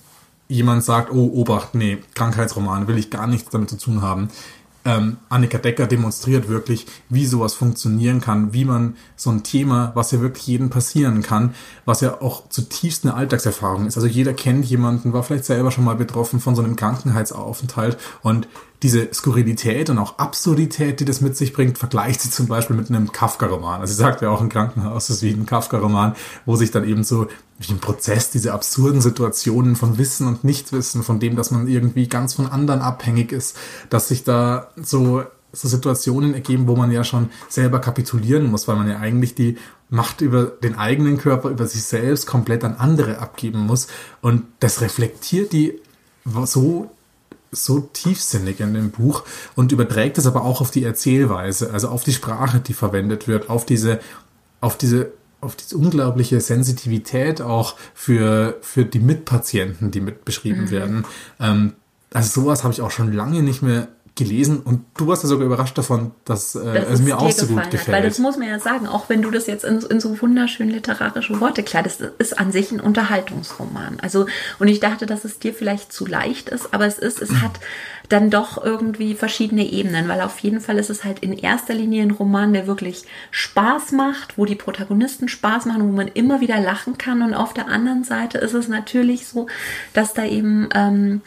jemand 0.48 0.84
sagt, 0.84 1.10
oh, 1.12 1.32
Obacht, 1.34 1.74
nee, 1.74 1.98
Krankheitsroman, 2.14 2.86
will 2.86 2.98
ich 2.98 3.10
gar 3.10 3.26
nichts 3.26 3.50
damit 3.50 3.70
zu 3.70 3.78
tun 3.78 4.02
haben, 4.02 4.28
ähm, 4.86 5.18
Annika 5.28 5.58
Decker 5.58 5.86
demonstriert 5.86 6.48
wirklich, 6.48 6.86
wie 7.08 7.26
sowas 7.26 7.54
funktionieren 7.54 8.20
kann, 8.20 8.52
wie 8.52 8.64
man 8.64 8.96
so 9.16 9.30
ein 9.30 9.42
Thema, 9.42 9.90
was 9.94 10.12
ja 10.12 10.20
wirklich 10.20 10.46
jedem 10.46 10.70
passieren 10.70 11.22
kann, 11.22 11.54
was 11.84 12.00
ja 12.00 12.22
auch 12.22 12.48
zutiefst 12.48 13.04
eine 13.04 13.14
Alltagserfahrung 13.14 13.86
ist. 13.86 13.96
Also 13.96 14.06
jeder 14.06 14.32
kennt 14.32 14.64
jemanden, 14.64 15.12
war 15.12 15.24
vielleicht 15.24 15.44
selber 15.44 15.72
schon 15.72 15.84
mal 15.84 15.96
betroffen 15.96 16.40
von 16.40 16.54
so 16.54 16.62
einem 16.62 16.76
Krankenheitsaufenthalt 16.76 17.98
und 18.22 18.46
diese 18.82 19.12
Skurrilität 19.12 19.88
und 19.90 19.98
auch 19.98 20.18
Absurdität, 20.18 21.00
die 21.00 21.04
das 21.04 21.20
mit 21.20 21.36
sich 21.36 21.52
bringt, 21.52 21.78
vergleicht 21.78 22.20
sie 22.20 22.30
zum 22.30 22.46
Beispiel 22.46 22.76
mit 22.76 22.90
einem 22.90 23.10
Kafka-Roman. 23.10 23.80
Also 23.80 23.94
sie 23.94 23.98
sagt 23.98 24.20
ja 24.20 24.30
auch 24.30 24.40
im 24.40 24.48
Krankenhaus, 24.48 25.08
ist 25.08 25.22
wie 25.22 25.30
ein 25.30 25.46
Kafka-Roman, 25.46 26.14
wo 26.44 26.56
sich 26.56 26.70
dann 26.70 26.84
eben 26.84 27.02
so 27.02 27.26
wie 27.58 27.72
im 27.72 27.78
Prozess 27.78 28.30
diese 28.30 28.52
absurden 28.52 29.00
Situationen 29.00 29.76
von 29.76 29.96
Wissen 29.96 30.26
und 30.26 30.44
Nichtwissen, 30.44 31.02
von 31.02 31.20
dem, 31.20 31.36
dass 31.36 31.50
man 31.50 31.68
irgendwie 31.68 32.06
ganz 32.06 32.34
von 32.34 32.48
anderen 32.48 32.80
abhängig 32.80 33.32
ist, 33.32 33.56
dass 33.88 34.08
sich 34.08 34.24
da 34.24 34.68
so, 34.76 35.22
so 35.52 35.68
Situationen 35.68 36.34
ergeben, 36.34 36.66
wo 36.66 36.76
man 36.76 36.90
ja 36.90 37.02
schon 37.02 37.30
selber 37.48 37.78
kapitulieren 37.78 38.50
muss, 38.50 38.68
weil 38.68 38.76
man 38.76 38.88
ja 38.88 38.98
eigentlich 38.98 39.34
die 39.34 39.56
Macht 39.88 40.20
über 40.20 40.44
den 40.44 40.76
eigenen 40.76 41.16
Körper, 41.16 41.48
über 41.48 41.66
sich 41.66 41.84
selbst 41.84 42.26
komplett 42.26 42.64
an 42.64 42.74
andere 42.74 43.20
abgeben 43.20 43.60
muss. 43.60 43.86
Und 44.20 44.42
das 44.60 44.80
reflektiert 44.80 45.52
die 45.52 45.80
so 46.44 46.90
so 47.52 47.80
tiefsinnig 47.80 48.60
in 48.60 48.74
dem 48.74 48.90
Buch 48.90 49.24
und 49.54 49.72
überträgt 49.72 50.18
es 50.18 50.26
aber 50.26 50.44
auch 50.44 50.60
auf 50.60 50.70
die 50.70 50.84
Erzählweise, 50.84 51.72
also 51.72 51.88
auf 51.88 52.04
die 52.04 52.12
Sprache, 52.12 52.60
die 52.60 52.74
verwendet 52.74 53.28
wird, 53.28 53.50
auf 53.50 53.66
diese, 53.66 54.00
auf 54.60 54.76
diese, 54.76 55.12
auf 55.40 55.56
diese 55.56 55.76
unglaubliche 55.76 56.40
Sensitivität 56.40 57.40
auch 57.40 57.76
für, 57.94 58.58
für 58.62 58.84
die 58.84 59.00
Mitpatienten, 59.00 59.90
die 59.90 60.00
mit 60.00 60.24
beschrieben 60.24 60.62
mhm. 60.62 60.70
werden. 60.70 61.04
Ähm, 61.40 61.72
also 62.12 62.42
sowas 62.42 62.64
habe 62.64 62.72
ich 62.72 62.80
auch 62.80 62.90
schon 62.90 63.12
lange 63.12 63.42
nicht 63.42 63.62
mehr 63.62 63.88
gelesen 64.16 64.60
und 64.60 64.84
du 64.96 65.06
warst 65.06 65.22
ja 65.22 65.28
sogar 65.28 65.46
überrascht 65.46 65.76
davon, 65.76 66.12
dass 66.24 66.54
äh, 66.54 66.80
dass 66.80 66.88
es 66.88 67.02
mir 67.02 67.18
auch 67.18 67.30
so 67.30 67.46
gut 67.46 67.70
gefällt. 67.70 67.88
Hat, 67.88 67.94
weil 67.94 68.02
das 68.02 68.18
muss 68.18 68.38
man 68.38 68.48
ja 68.48 68.58
sagen, 68.58 68.86
auch 68.86 69.10
wenn 69.10 69.20
du 69.20 69.30
das 69.30 69.46
jetzt 69.46 69.64
in, 69.64 69.80
in 69.80 70.00
so 70.00 70.20
wunderschön 70.20 70.70
literarische 70.70 71.38
Worte 71.38 71.62
kleidest, 71.62 72.00
ist 72.18 72.38
an 72.38 72.50
sich 72.50 72.72
ein 72.72 72.80
Unterhaltungsroman. 72.80 73.98
Also 74.00 74.26
und 74.58 74.68
ich 74.68 74.80
dachte, 74.80 75.04
dass 75.04 75.26
es 75.26 75.38
dir 75.38 75.52
vielleicht 75.52 75.92
zu 75.92 76.06
leicht 76.06 76.48
ist, 76.48 76.72
aber 76.72 76.86
es 76.86 76.98
ist, 76.98 77.20
es 77.20 77.30
hat 77.42 77.60
dann 78.08 78.30
doch 78.30 78.62
irgendwie 78.62 79.14
verschiedene 79.14 79.70
Ebenen, 79.70 80.08
weil 80.08 80.22
auf 80.22 80.38
jeden 80.38 80.60
Fall 80.60 80.78
ist 80.78 80.90
es 80.90 81.04
halt 81.04 81.18
in 81.18 81.34
erster 81.34 81.74
Linie 81.74 82.02
ein 82.02 82.10
Roman, 82.12 82.54
der 82.54 82.66
wirklich 82.66 83.04
Spaß 83.32 83.92
macht, 83.92 84.38
wo 84.38 84.46
die 84.46 84.54
Protagonisten 84.54 85.28
Spaß 85.28 85.66
machen, 85.66 85.82
wo 85.82 85.92
man 85.92 86.08
immer 86.08 86.40
wieder 86.40 86.58
lachen 86.58 86.96
kann 86.96 87.22
und 87.22 87.34
auf 87.34 87.52
der 87.52 87.68
anderen 87.68 88.04
Seite 88.04 88.38
ist 88.38 88.54
es 88.54 88.68
natürlich 88.68 89.26
so, 89.26 89.46
dass 89.92 90.14
da 90.14 90.24
eben 90.24 90.68
ähm, 90.74 91.20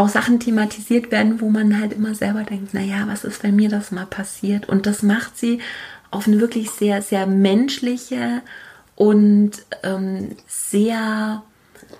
auch 0.00 0.08
Sachen 0.08 0.40
thematisiert 0.40 1.10
werden, 1.10 1.40
wo 1.40 1.50
man 1.50 1.78
halt 1.78 1.92
immer 1.92 2.14
selber 2.14 2.42
denkt, 2.42 2.72
naja, 2.72 3.04
was 3.06 3.24
ist, 3.24 3.42
wenn 3.42 3.56
mir 3.56 3.68
das 3.68 3.90
mal 3.90 4.06
passiert? 4.06 4.68
Und 4.68 4.86
das 4.86 5.02
macht 5.02 5.36
sie 5.36 5.60
auf 6.10 6.26
eine 6.26 6.40
wirklich 6.40 6.70
sehr, 6.70 7.02
sehr 7.02 7.26
menschliche 7.26 8.40
und 8.96 9.52
ähm, 9.82 10.36
sehr 10.46 11.42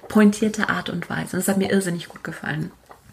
pointierte 0.08 0.70
Art 0.70 0.88
und 0.88 1.10
Weise. 1.10 1.36
Und 1.36 1.40
das 1.40 1.48
hat 1.48 1.58
mir 1.58 1.70
irrsinnig 1.70 2.08
gut 2.08 2.24
gefallen. 2.24 2.70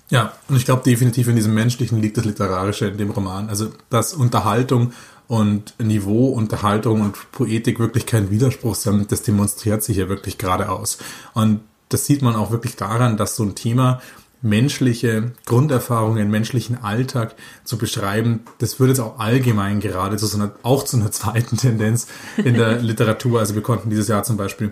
Ja, 0.09 0.33
und 0.47 0.55
ich 0.55 0.63
glaube 0.63 0.83
definitiv 0.83 1.27
in 1.27 1.35
diesem 1.35 1.53
Menschlichen 1.53 2.01
liegt 2.01 2.15
das 2.15 2.23
Literarische 2.23 2.87
in 2.87 2.97
dem 2.97 3.11
Roman. 3.11 3.49
Also, 3.49 3.71
dass 3.89 4.13
Unterhaltung 4.13 4.93
und 5.27 5.77
Niveau, 5.79 6.29
Unterhaltung 6.29 7.01
und 7.01 7.31
Poetik 7.33 7.79
wirklich 7.79 8.05
kein 8.05 8.31
Widerspruch 8.31 8.75
sind, 8.75 9.11
das 9.11 9.21
demonstriert 9.21 9.83
sich 9.83 9.97
ja 9.97 10.07
wirklich 10.07 10.37
geradeaus. 10.37 10.97
Und 11.33 11.59
das 11.89 12.05
sieht 12.05 12.21
man 12.21 12.35
auch 12.35 12.51
wirklich 12.51 12.75
daran, 12.75 13.17
dass 13.17 13.35
so 13.35 13.43
ein 13.43 13.55
Thema 13.55 14.01
menschliche 14.41 15.31
Grunderfahrungen, 15.45 16.29
menschlichen 16.29 16.83
Alltag 16.83 17.35
zu 17.63 17.77
beschreiben, 17.77 18.41
das 18.59 18.79
würde 18.79 18.93
jetzt 18.93 18.99
auch 18.99 19.19
allgemein 19.19 19.79
gerade 19.79 20.17
zu 20.17 20.27
so 20.27 20.37
einer, 20.37 20.51
auch 20.63 20.83
zu 20.83 20.97
einer 20.97 21.11
zweiten 21.11 21.57
Tendenz 21.57 22.07
in 22.37 22.55
der 22.55 22.77
Literatur. 22.81 23.39
Also 23.39 23.55
wir 23.55 23.63
konnten 23.63 23.89
dieses 23.89 24.07
Jahr 24.07 24.23
zum 24.23 24.37
Beispiel 24.37 24.71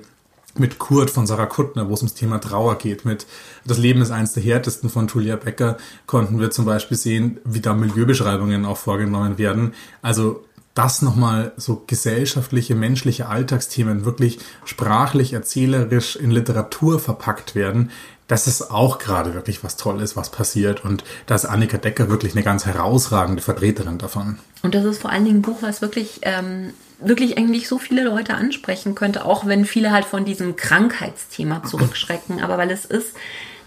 mit 0.57 0.79
Kurt 0.79 1.09
von 1.09 1.27
Sarah 1.27 1.47
Kuttner, 1.47 1.89
wo 1.89 1.93
es 1.93 2.01
ums 2.01 2.13
Thema 2.13 2.39
Trauer 2.39 2.77
geht, 2.77 3.03
mit 3.03 3.27
Das 3.65 3.77
Leben 3.77 4.01
ist 4.01 4.11
eins 4.11 4.33
der 4.33 4.43
härtesten 4.43 4.89
von 4.89 5.07
Julia 5.07 5.35
Becker, 5.35 5.77
konnten 6.05 6.39
wir 6.39 6.49
zum 6.51 6.65
Beispiel 6.65 6.97
sehen, 6.97 7.39
wie 7.43 7.59
da 7.59 7.73
Milieubeschreibungen 7.73 8.65
auch 8.65 8.77
vorgenommen 8.77 9.37
werden. 9.37 9.73
Also 10.01 10.45
dass 10.75 11.01
nochmal 11.01 11.53
so 11.57 11.83
gesellschaftliche, 11.87 12.75
menschliche 12.75 13.27
Alltagsthemen 13.27 14.05
wirklich 14.05 14.39
sprachlich, 14.65 15.33
erzählerisch 15.33 16.15
in 16.17 16.31
Literatur 16.31 16.99
verpackt 16.99 17.55
werden, 17.55 17.91
das 18.27 18.47
ist 18.47 18.71
auch 18.71 18.97
gerade 18.97 19.33
wirklich 19.33 19.63
was 19.63 19.77
Tolles, 19.77 20.15
was 20.15 20.31
passiert. 20.31 20.83
Und 20.83 21.03
da 21.27 21.35
ist 21.35 21.45
Annika 21.45 21.77
Decker 21.77 22.09
wirklich 22.09 22.33
eine 22.33 22.43
ganz 22.43 22.65
herausragende 22.65 23.41
Vertreterin 23.41 23.97
davon. 23.97 24.39
Und 24.63 24.73
das 24.73 24.83
ist 24.83 25.01
vor 25.01 25.11
allen 25.11 25.25
Dingen 25.25 25.37
ein 25.37 25.41
Buch, 25.43 25.57
was 25.61 25.81
wirklich, 25.81 26.19
ähm, 26.23 26.73
wirklich 26.99 27.37
eigentlich 27.37 27.67
so 27.67 27.77
viele 27.77 28.03
Leute 28.03 28.33
ansprechen 28.33 28.95
könnte, 28.95 29.25
auch 29.25 29.45
wenn 29.45 29.65
viele 29.65 29.91
halt 29.91 30.05
von 30.05 30.25
diesem 30.25 30.55
Krankheitsthema 30.55 31.63
zurückschrecken. 31.63 32.41
Aber 32.41 32.57
weil 32.57 32.71
es 32.71 32.83
ist, 32.83 33.13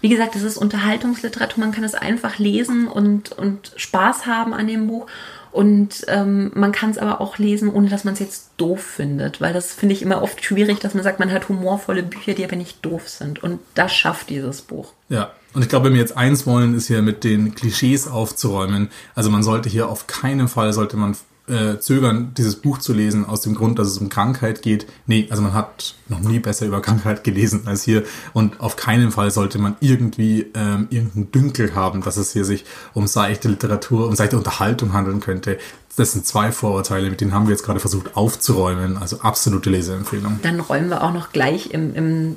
wie 0.01 0.09
gesagt, 0.09 0.35
es 0.35 0.43
ist 0.43 0.57
Unterhaltungsliteratur, 0.57 1.63
man 1.63 1.71
kann 1.71 1.85
es 1.85 1.95
einfach 1.95 2.37
lesen 2.37 2.87
und, 2.87 3.31
und 3.31 3.71
Spaß 3.77 4.25
haben 4.25 4.53
an 4.53 4.67
dem 4.67 4.87
Buch. 4.87 5.07
Und 5.51 6.05
ähm, 6.07 6.51
man 6.53 6.71
kann 6.71 6.91
es 6.91 6.97
aber 6.97 7.21
auch 7.21 7.37
lesen, 7.37 7.69
ohne 7.69 7.89
dass 7.89 8.03
man 8.03 8.13
es 8.13 8.19
jetzt 8.19 8.51
doof 8.57 8.81
findet, 8.81 9.41
weil 9.41 9.53
das 9.53 9.73
finde 9.73 9.95
ich 9.95 10.01
immer 10.01 10.21
oft 10.21 10.43
schwierig, 10.43 10.79
dass 10.79 10.93
man 10.93 11.03
sagt, 11.03 11.19
man 11.19 11.31
hat 11.31 11.49
humorvolle 11.49 12.03
Bücher, 12.03 12.33
die 12.33 12.43
aber 12.43 12.55
nicht 12.55 12.85
doof 12.85 13.09
sind. 13.09 13.41
Und 13.41 13.59
das 13.73 13.93
schafft 13.93 14.29
dieses 14.29 14.61
Buch. 14.61 14.93
Ja, 15.09 15.31
und 15.53 15.63
ich 15.63 15.69
glaube, 15.69 15.85
wenn 15.85 15.93
wir 15.93 16.01
jetzt 16.01 16.15
eins 16.15 16.45
wollen, 16.45 16.75
ist 16.75 16.87
hier 16.87 17.01
mit 17.01 17.23
den 17.23 17.55
Klischees 17.55 18.07
aufzuräumen. 18.07 18.89
Also 19.15 19.31
man 19.31 19.41
sollte 19.41 19.69
hier 19.69 19.89
auf 19.89 20.05
keinen 20.05 20.47
Fall, 20.47 20.73
sollte 20.73 20.97
man 20.97 21.15
äh, 21.49 21.79
zögern, 21.79 22.33
dieses 22.37 22.55
Buch 22.55 22.77
zu 22.77 22.93
lesen, 22.93 23.25
aus 23.25 23.41
dem 23.41 23.55
Grund, 23.55 23.79
dass 23.79 23.87
es 23.87 23.97
um 23.97 24.09
Krankheit 24.09 24.61
geht. 24.61 24.87
Nee, 25.07 25.27
also 25.29 25.41
man 25.41 25.53
hat 25.53 25.95
noch 26.07 26.19
nie 26.19 26.39
besser 26.39 26.65
über 26.65 26.81
Krankheit 26.81 27.23
gelesen 27.23 27.63
als 27.65 27.83
hier. 27.83 28.03
Und 28.33 28.59
auf 28.59 28.75
keinen 28.75 29.11
Fall 29.11 29.31
sollte 29.31 29.59
man 29.59 29.75
irgendwie 29.79 30.47
ähm, 30.53 30.87
irgendeinen 30.89 31.31
Dünkel 31.31 31.75
haben, 31.75 32.01
dass 32.01 32.17
es 32.17 32.33
hier 32.33 32.45
sich 32.45 32.65
um 32.93 33.07
seichte 33.07 33.49
Literatur, 33.49 34.07
um 34.07 34.15
seichte 34.15 34.37
Unterhaltung 34.37 34.93
handeln 34.93 35.19
könnte. 35.19 35.57
Das 35.95 36.13
sind 36.13 36.25
zwei 36.25 36.51
Vorurteile, 36.51 37.09
mit 37.09 37.21
denen 37.21 37.33
haben 37.33 37.47
wir 37.47 37.51
jetzt 37.51 37.63
gerade 37.63 37.79
versucht 37.79 38.15
aufzuräumen. 38.15 38.97
Also 38.97 39.19
absolute 39.21 39.69
Leseempfehlung. 39.69 40.39
Dann 40.43 40.59
räumen 40.59 40.89
wir 40.89 41.03
auch 41.03 41.13
noch 41.13 41.31
gleich 41.31 41.71
im, 41.71 41.93
im 41.95 42.35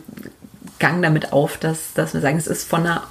Gang 0.79 1.03
damit 1.03 1.33
auf, 1.33 1.59
dass, 1.59 1.93
dass 1.95 2.15
wir 2.15 2.21
sagen, 2.21 2.39
es 2.39 2.47
ist 2.47 2.69
von 2.69 2.81
einer 2.81 3.05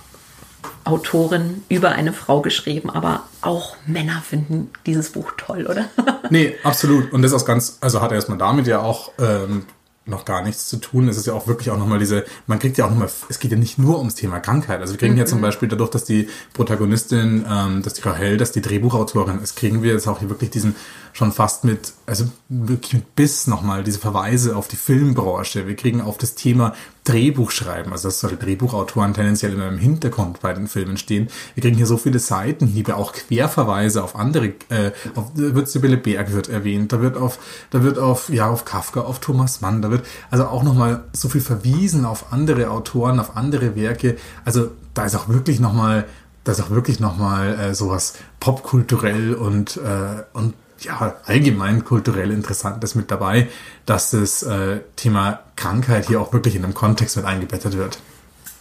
Autorin 0.83 1.63
über 1.69 1.89
eine 1.89 2.13
Frau 2.13 2.41
geschrieben, 2.41 2.89
aber 2.89 3.23
auch 3.41 3.75
Männer 3.85 4.21
finden 4.21 4.69
dieses 4.85 5.11
Buch 5.11 5.33
toll, 5.37 5.67
oder? 5.67 5.85
nee, 6.29 6.55
absolut. 6.63 7.11
Und 7.11 7.21
das 7.21 7.31
ist 7.31 7.45
ganz, 7.45 7.77
also 7.81 8.01
hat 8.01 8.11
er 8.11 8.15
erstmal 8.15 8.37
damit 8.37 8.67
ja 8.67 8.79
auch 8.79 9.11
ähm, 9.19 9.65
noch 10.05 10.25
gar 10.25 10.43
nichts 10.43 10.67
zu 10.67 10.77
tun. 10.77 11.07
Es 11.07 11.17
ist 11.17 11.27
ja 11.27 11.33
auch 11.33 11.47
wirklich 11.47 11.69
auch 11.69 11.77
nochmal 11.77 11.99
diese, 11.99 12.25
man 12.47 12.59
kriegt 12.59 12.77
ja 12.77 12.85
auch 12.85 12.89
nochmal, 12.89 13.09
es 13.29 13.39
geht 13.39 13.51
ja 13.51 13.57
nicht 13.57 13.77
nur 13.77 13.99
ums 13.99 14.15
Thema 14.15 14.39
Krankheit. 14.39 14.81
Also 14.81 14.93
wir 14.93 14.99
kriegen 14.99 15.13
mhm. 15.13 15.19
ja 15.19 15.25
zum 15.25 15.39
mhm. 15.39 15.43
Beispiel 15.43 15.69
dadurch, 15.69 15.91
dass 15.91 16.03
die 16.03 16.27
Protagonistin, 16.53 17.45
ähm, 17.49 17.83
dass 17.83 17.93
die 17.93 18.01
Rahel, 18.01 18.37
dass 18.37 18.51
die 18.51 18.61
Drehbuchautorin 18.61 19.39
ist, 19.41 19.55
kriegen 19.55 19.83
wir 19.83 19.93
jetzt 19.93 20.07
auch 20.07 20.19
hier 20.19 20.29
wirklich 20.29 20.49
diesen 20.49 20.75
schon 21.13 21.31
fast 21.31 21.63
mit, 21.63 21.93
also 22.05 22.25
wirklich 22.49 22.93
mit 22.93 23.15
Biss 23.15 23.47
nochmal 23.47 23.83
diese 23.83 23.99
Verweise 23.99 24.55
auf 24.55 24.67
die 24.67 24.75
Filmbranche. 24.75 25.67
Wir 25.67 25.75
kriegen 25.75 26.01
auf 26.01 26.17
das 26.17 26.35
Thema 26.35 26.73
Drehbuchschreiben, 27.03 27.91
also 27.91 28.07
dass 28.07 28.19
solche 28.19 28.37
Drehbuchautoren 28.37 29.13
tendenziell 29.13 29.53
immer 29.53 29.67
im 29.67 29.79
Hintergrund 29.79 30.39
bei 30.41 30.53
den 30.53 30.67
Filmen 30.67 30.97
stehen. 30.97 31.29
Wir 31.55 31.61
kriegen 31.61 31.75
hier 31.75 31.87
so 31.87 31.97
viele 31.97 32.19
Seitenhiebe, 32.19 32.95
auch 32.95 33.13
Querverweise 33.13 34.03
auf 34.03 34.15
andere, 34.15 34.53
äh, 34.69 34.91
auf, 35.15 35.31
da 35.35 35.55
wird 35.55 35.67
Sibylle 35.67 35.97
Berg 35.97 36.31
wird 36.33 36.47
erwähnt, 36.47 36.93
da 36.93 37.01
wird 37.01 37.17
auf, 37.17 37.39
da 37.71 37.83
wird 37.83 37.97
auf, 37.97 38.29
ja, 38.29 38.49
auf 38.49 38.65
Kafka, 38.65 39.01
auf 39.01 39.19
Thomas 39.19 39.61
Mann, 39.61 39.81
da 39.81 39.89
wird 39.89 40.05
also 40.29 40.45
auch 40.45 40.63
nochmal 40.63 41.03
so 41.13 41.27
viel 41.27 41.41
verwiesen 41.41 42.05
auf 42.05 42.31
andere 42.31 42.69
Autoren, 42.69 43.19
auf 43.19 43.35
andere 43.35 43.75
Werke. 43.75 44.17
Also 44.45 44.71
da 44.93 45.05
ist 45.05 45.15
auch 45.15 45.27
wirklich 45.27 45.59
nochmal, 45.59 46.05
da 46.43 46.51
ist 46.51 46.61
auch 46.61 46.69
wirklich 46.69 46.99
nochmal 46.99 47.59
äh, 47.59 47.73
sowas 47.73 48.13
popkulturell 48.39 49.33
und, 49.33 49.77
äh, 49.77 50.23
und 50.33 50.53
ja, 50.83 51.15
allgemein 51.25 51.83
kulturell 51.85 52.31
Interessantes 52.31 52.95
mit 52.95 53.11
dabei, 53.11 53.47
dass 53.85 54.11
das 54.11 54.43
äh, 54.43 54.79
Thema 54.95 55.39
Krankheit 55.55 56.07
hier 56.07 56.21
auch 56.21 56.33
wirklich 56.33 56.55
in 56.55 56.63
einem 56.63 56.73
Kontext 56.73 57.17
mit 57.17 57.25
eingebettet 57.25 57.77
wird. 57.77 57.99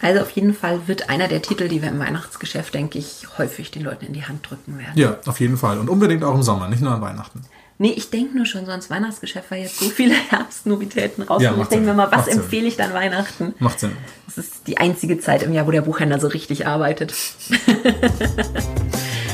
Also 0.01 0.21
auf 0.21 0.31
jeden 0.31 0.55
Fall 0.55 0.87
wird 0.87 1.09
einer 1.09 1.27
der 1.27 1.41
Titel, 1.43 1.67
die 1.67 1.81
wir 1.81 1.89
im 1.89 1.99
Weihnachtsgeschäft, 1.99 2.73
denke 2.73 2.97
ich, 2.97 3.27
häufig 3.37 3.69
den 3.69 3.83
Leuten 3.83 4.05
in 4.05 4.13
die 4.13 4.25
Hand 4.25 4.49
drücken 4.49 4.79
werden. 4.79 4.93
Ja, 4.95 5.17
auf 5.27 5.39
jeden 5.39 5.57
Fall. 5.57 5.77
Und 5.77 5.89
unbedingt 5.89 6.23
auch 6.23 6.33
im 6.33 6.41
Sommer, 6.41 6.67
nicht 6.67 6.81
nur 6.81 6.91
an 6.91 7.01
Weihnachten. 7.01 7.43
Nee, 7.77 7.93
ich 7.93 8.09
denke 8.09 8.37
nur 8.37 8.45
schon 8.45 8.65
so 8.65 8.71
ans 8.71 8.89
Weihnachtsgeschäft, 8.89 9.49
weil 9.49 9.63
jetzt 9.63 9.79
so 9.79 9.89
viele 9.89 10.13
Herbstnovitäten 10.29 11.23
rauskommen. 11.23 11.57
Ja, 11.57 11.63
ich 11.63 11.69
denke 11.69 11.87
mir 11.87 11.93
mal, 11.93 12.11
was 12.11 12.27
empfehle 12.27 12.67
ich 12.67 12.77
dann 12.77 12.93
Weihnachten? 12.93 13.55
Macht 13.59 13.79
Sinn. 13.79 13.97
Das 14.27 14.37
ist 14.37 14.67
die 14.67 14.77
einzige 14.77 15.19
Zeit 15.19 15.43
im 15.43 15.53
Jahr, 15.53 15.67
wo 15.67 15.71
der 15.71 15.81
Buchhändler 15.81 16.19
so 16.19 16.27
richtig 16.27 16.67
arbeitet. 16.67 17.13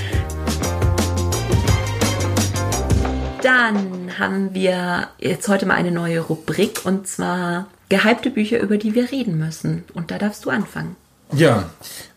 Dann 3.48 4.20
haben 4.20 4.54
wir 4.54 5.08
jetzt 5.20 5.48
heute 5.48 5.66
mal 5.66 5.76
eine 5.76 5.90
neue 5.92 6.20
Rubrik 6.20 6.82
und 6.84 7.08
zwar 7.08 7.68
gehypte 7.88 8.30
Bücher, 8.30 8.60
über 8.60 8.76
die 8.76 8.94
wir 8.94 9.10
reden 9.10 9.38
müssen. 9.38 9.86
Und 9.94 10.12
da 10.12 10.18
darfst 10.18 10.44
du 10.44 10.50
anfangen. 10.50 10.98
Ja, 11.32 11.70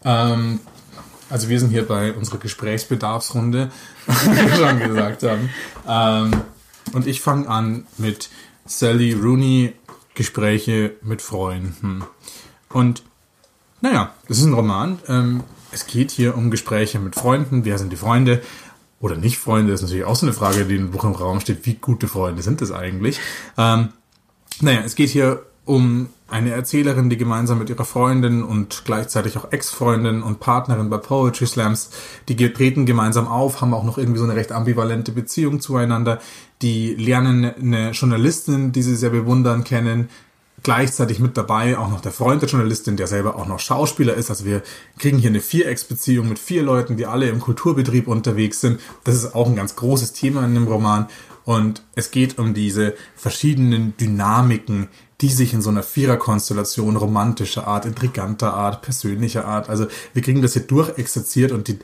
ähm, 0.04 0.58
Also 1.28 1.49
wir 1.49 1.60
sind 1.60 1.70
hier 1.70 1.87
bei 1.87 2.12
unserer 2.14 2.38
Gesprächsbedarfsrunde, 2.38 3.70
wie 4.08 4.37
wir 4.37 4.56
schon 4.56 4.80
gesagt 4.80 5.22
haben. 5.22 5.50
Ähm, 5.87 6.40
und 6.94 7.06
ich 7.06 7.20
fange 7.20 7.49
an 7.49 7.87
mit 7.96 8.28
Sally 8.66 9.12
Rooney, 9.12 9.75
Gespräche 10.14 10.94
mit 11.02 11.22
Freunden. 11.22 12.02
Und 12.70 13.04
naja, 13.80 14.14
das 14.26 14.38
ist 14.38 14.46
ein 14.46 14.54
Roman. 14.54 14.99
Ähm, 15.06 15.44
es 15.70 15.87
geht 15.87 16.10
hier 16.10 16.37
um 16.37 16.50
Gespräche 16.50 16.99
mit 16.99 17.14
Freunden. 17.14 17.64
Wer 17.64 17.78
sind 17.78 17.92
die 17.92 17.96
Freunde? 17.96 18.42
Oder 19.00 19.16
nicht 19.16 19.38
Freunde, 19.38 19.73
ist 19.73 19.80
natürlich 19.80 20.04
auch 20.04 20.16
so 20.16 20.26
eine 20.26 20.35
Frage, 20.35 20.66
die 20.66 20.76
im 20.76 20.90
Buch 20.90 21.04
im 21.04 21.12
Raum 21.12 21.40
steht. 21.40 21.64
Wie 21.64 21.75
gute 21.75 22.07
Freunde 22.07 22.42
sind 22.42 22.61
das 22.61 22.71
eigentlich? 22.71 23.19
Ähm, 23.57 23.88
naja, 24.61 24.83
es 24.85 24.95
geht 24.95 25.09
hier 25.09 25.42
um 25.64 26.11
eine 26.28 26.50
Erzählerin, 26.50 27.11
die 27.11 27.16
gemeinsam 27.16 27.59
mit 27.59 27.71
ihrer 27.71 27.85
Freundin 27.85 28.42
und 28.45 28.83
gleichzeitig 28.85 29.37
auch 29.37 29.52
Ex-Freundin 29.52 30.23
und 30.23 30.38
Partnerin 30.38 30.90
bei 30.90 30.99
Poetry 30.99 31.47
Slams, 31.47 31.90
die 32.28 32.37
treten 32.37 32.87
gemeinsam 32.87 33.26
auf, 33.26 33.61
haben 33.61 33.75
auch 33.75 33.85
noch 33.85 33.99
irgendwie 33.99 34.19
so 34.19 34.25
eine 34.25 34.37
recht 34.37 34.52
ambivalente 34.52 35.12
Beziehung 35.12 35.61
zueinander. 35.61 36.21
Die 36.62 36.95
lernen 36.95 37.45
eine 37.45 37.90
Journalistin, 37.90 38.73
die 38.73 38.83
sie 38.83 38.97
sehr 38.97 39.11
bewundern, 39.11 39.64
kennen, 39.64 40.09
gleichzeitig 40.62 41.19
mit 41.19 41.37
dabei 41.37 41.79
auch 41.79 41.90
noch 41.90 42.00
der 42.00 42.12
Freund 42.12 42.43
der 42.43 42.49
Journalistin, 42.49 42.97
der 42.97 43.07
selber 43.07 43.37
auch 43.37 43.47
noch 43.47 43.59
Schauspieler 43.59 44.14
ist. 44.14 44.31
Also 44.31 44.45
wir 44.45 44.62
kriegen 44.99 45.19
hier 45.19 45.31
eine 45.31 45.40
Vierecksbeziehung 45.40 46.29
mit 46.29 46.38
vier 46.38 46.62
Leuten, 46.62 46.97
die 46.97 47.07
alle 47.07 47.29
im 47.29 47.40
Kulturbetrieb 47.40 48.09
unterwegs 48.09 48.61
sind. 48.61 48.81
Das 49.05 49.14
ist 49.14 49.35
auch 49.35 49.47
ein 49.47 49.57
ganz 49.57 49.76
großes 49.76 50.12
Thema 50.12 50.45
in 50.45 50.55
dem 50.55 50.67
Roman. 50.67 51.09
Und 51.45 51.83
es 51.95 52.11
geht 52.11 52.38
um 52.38 52.55
diese 52.55 52.95
verschiedenen 53.17 53.97
Dynamiken, 53.97 54.88
die 55.21 55.29
sich 55.29 55.52
in 55.52 55.62
so 55.62 55.71
einer 55.71 55.83
Viererkonstellation 55.83 56.97
romantischer 56.97 57.67
Art, 57.67 57.85
intriganter 57.85 58.55
Art, 58.55 58.83
persönlicher 58.83 59.45
Art, 59.45 59.69
also 59.69 59.87
wir 60.14 60.23
kriegen 60.23 60.43
das 60.43 60.55
hier 60.55 60.62
durchexerziert 60.62 61.52
und 61.52 61.69
die, 61.69 61.79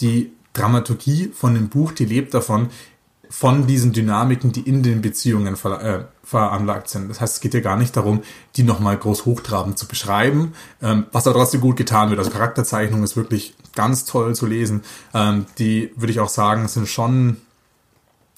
die 0.00 0.32
Dramaturgie 0.52 1.30
von 1.34 1.54
dem 1.54 1.68
Buch, 1.68 1.92
die 1.92 2.04
lebt 2.04 2.34
davon, 2.34 2.68
von 3.30 3.66
diesen 3.66 3.92
Dynamiken, 3.92 4.52
die 4.52 4.60
in 4.60 4.82
den 4.82 5.00
Beziehungen 5.00 5.54
äh, 5.54 6.04
veranlagt 6.24 6.88
sind. 6.88 7.08
Das 7.08 7.20
heißt, 7.20 7.34
es 7.34 7.40
geht 7.40 7.52
hier 7.52 7.60
gar 7.60 7.76
nicht 7.76 7.96
darum, 7.96 8.22
die 8.56 8.62
nochmal 8.62 8.96
groß 8.96 9.24
hochtrabend 9.24 9.78
zu 9.78 9.86
beschreiben, 9.86 10.54
ähm, 10.82 11.06
was 11.12 11.26
aber 11.26 11.38
trotzdem 11.38 11.60
gut 11.60 11.76
getan 11.76 12.10
wird. 12.10 12.18
Also 12.18 12.30
Charakterzeichnung 12.30 13.02
ist 13.02 13.16
wirklich 13.16 13.54
ganz 13.74 14.04
toll 14.04 14.34
zu 14.34 14.46
lesen. 14.46 14.82
Ähm, 15.12 15.46
die, 15.58 15.92
würde 15.96 16.12
ich 16.12 16.20
auch 16.20 16.28
sagen, 16.28 16.68
sind 16.68 16.88
schon 16.88 17.36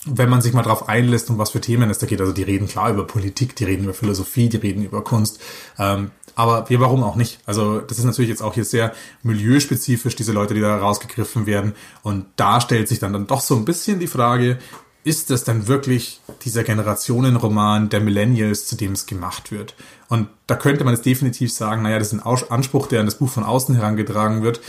wenn 0.09 0.31
man 0.31 0.40
sich 0.40 0.52
mal 0.52 0.62
drauf 0.62 0.88
einlässt, 0.88 1.31
um 1.31 1.38
was 1.38 1.50
für 1.50 1.61
Themen 1.61 1.90
es 1.90 1.99
da 1.99 2.07
geht. 2.07 2.21
Also 2.21 2.33
die 2.33 2.45
reden 2.45 2.69
klar 2.69 2.90
über 2.90 3.07
Politik, 3.07 3.57
die 3.57 3.64
reden 3.64 3.85
über 3.85 3.95
Philosophie, 3.95 4.49
die 4.49 4.59
reden 4.59 4.85
über 4.85 5.02
Kunst. 5.02 5.40
Ähm, 5.78 6.12
aber 6.37 6.69
wir, 6.69 6.81
warum 6.81 7.02
auch 7.02 7.16
nicht? 7.16 7.40
Also 7.47 7.81
das 7.81 7.99
ist 7.99 8.05
natürlich 8.05 8.28
jetzt 8.28 8.43
auch 8.43 8.55
hier 8.55 8.64
sehr 8.64 8.93
milieuspezifisch, 9.23 10.14
diese 10.14 10.33
Leute, 10.33 10.55
die 10.55 10.61
da 10.61 10.76
rausgegriffen 10.76 11.47
werden. 11.47 11.73
Und 12.02 12.26
da 12.37 12.61
stellt 12.61 12.88
sich 12.88 12.99
dann, 12.99 13.12
dann 13.12 13.26
doch 13.26 13.40
so 13.40 13.57
ein 13.57 13.64
bisschen 13.64 13.99
die 13.99 14.07
Frage, 14.07 14.59
ist 15.06 15.30
das 15.30 15.44
dann 15.44 15.68
wirklich 15.68 16.20
dieser 16.42 16.64
Generationenroman 16.64 17.90
der 17.90 18.00
Millennials, 18.00 18.66
zu 18.66 18.75
dem 18.75 18.90
es 18.90 19.06
gemacht 19.06 19.52
wird? 19.52 19.76
Und 20.08 20.26
da 20.48 20.56
könnte 20.56 20.82
man 20.82 20.94
jetzt 20.94 21.06
definitiv 21.06 21.52
sagen, 21.52 21.82
naja, 21.82 22.00
das 22.00 22.12
ist 22.12 22.20
ein 22.20 22.50
Anspruch, 22.50 22.88
der 22.88 22.98
an 22.98 23.06
das 23.06 23.18
Buch 23.18 23.30
von 23.30 23.44
außen 23.44 23.76
herangetragen 23.76 24.42
wird. 24.42 24.60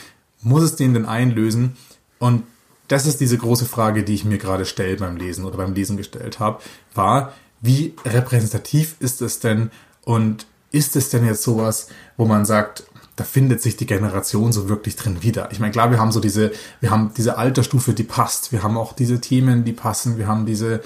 Muss 0.42 0.62
es 0.62 0.76
den 0.76 0.94
denn 0.94 1.08
einlösen? 1.08 1.76
Und 2.20 2.44
das 2.88 3.08
ist 3.08 3.20
diese 3.20 3.40
große 3.40 3.66
Frage, 3.66 4.04
die 4.04 4.14
ich 4.14 4.26
mir 4.26 4.38
gerade 4.38 4.66
stelle 4.66 4.98
beim 4.98 5.18
Lesen 5.18 5.44
oder 5.44 5.58
beim 5.58 5.74
Lesen 5.74 5.98
gestellt 5.98 6.40
habe, 6.40 6.62
war, 6.94 7.34
wie 7.60 7.96
repräsentativ 8.06 8.96
ist 9.00 9.24
es 9.24 9.40
denn 9.40 9.72
und 10.04 10.46
ist 10.72 10.96
es 10.96 11.10
denn 11.10 11.26
jetzt 11.26 11.42
sowas, 11.42 11.88
wo 12.16 12.26
man 12.26 12.46
sagt, 12.46 12.84
da 13.18 13.24
findet 13.24 13.62
sich 13.64 13.76
die 13.76 13.88
Generation 13.88 14.54
so 14.54 14.70
wirklich 14.70 14.96
drin 14.96 15.24
wieder. 15.24 15.52
Ich 15.52 15.60
meine, 15.60 15.72
klar, 15.72 15.90
wir 15.90 16.00
haben 16.00 16.12
so 16.12 16.20
diese, 16.20 16.52
wir 16.80 16.92
haben 16.92 17.12
diese 17.18 17.38
Altersstufe, 17.38 17.94
die 17.94 18.04
passt. 18.04 18.52
Wir 18.52 18.62
haben 18.62 18.78
auch 18.78 18.94
diese 18.94 19.20
Themen, 19.20 19.66
die 19.66 19.74
passen. 19.74 20.20
Wir 20.20 20.28
haben 20.28 20.46
diese, 20.46 20.82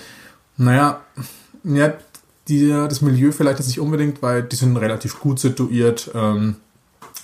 naja, 0.56 1.02
ja, 1.66 1.94
die, 2.48 2.70
das 2.70 3.02
Milieu 3.02 3.34
vielleicht 3.34 3.60
jetzt 3.60 3.68
nicht 3.68 3.82
unbedingt, 3.82 4.22
weil 4.22 4.44
die 4.44 4.56
sind 4.56 4.78
relativ 4.78 5.20
gut 5.20 5.42
situiert, 5.42 6.10
ähm, 6.16 6.56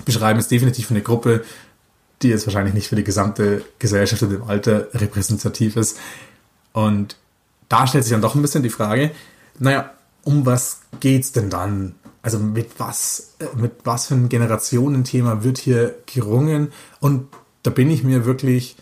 beschreiben 0.04 0.40
es 0.40 0.50
definitiv 0.50 0.92
eine 0.92 1.02
Gruppe, 1.02 1.46
die 2.22 2.28
jetzt 2.28 2.46
wahrscheinlich 2.46 2.74
nicht 2.74 2.90
für 2.90 2.98
die 2.98 3.06
gesamte 3.06 3.64
Gesellschaft 3.80 4.22
in 4.24 4.32
dem 4.32 4.44
Alter 4.44 4.90
repräsentativ 4.94 5.78
ist. 5.78 5.98
Und 6.74 7.16
da 7.70 7.88
stellt 7.88 8.04
sich 8.04 8.12
dann 8.12 8.22
doch 8.22 8.36
ein 8.36 8.42
bisschen 8.42 8.62
die 8.62 8.70
Frage, 8.70 9.12
naja, 9.58 9.94
um 10.24 10.46
was 10.46 10.82
geht's 11.00 11.32
denn 11.32 11.50
dann? 11.50 11.96
Also 12.28 12.40
mit 12.40 12.78
was, 12.78 13.36
mit 13.56 13.72
was 13.86 14.08
für 14.08 14.16
ein 14.16 14.28
Generationenthema 14.28 15.46
wird 15.46 15.60
hier 15.60 15.96
gerungen? 16.14 16.74
Und 17.00 17.30
da 17.64 17.72
bin 17.72 17.90
ich 17.90 18.04
mir 18.04 18.26
wirklich, 18.26 18.76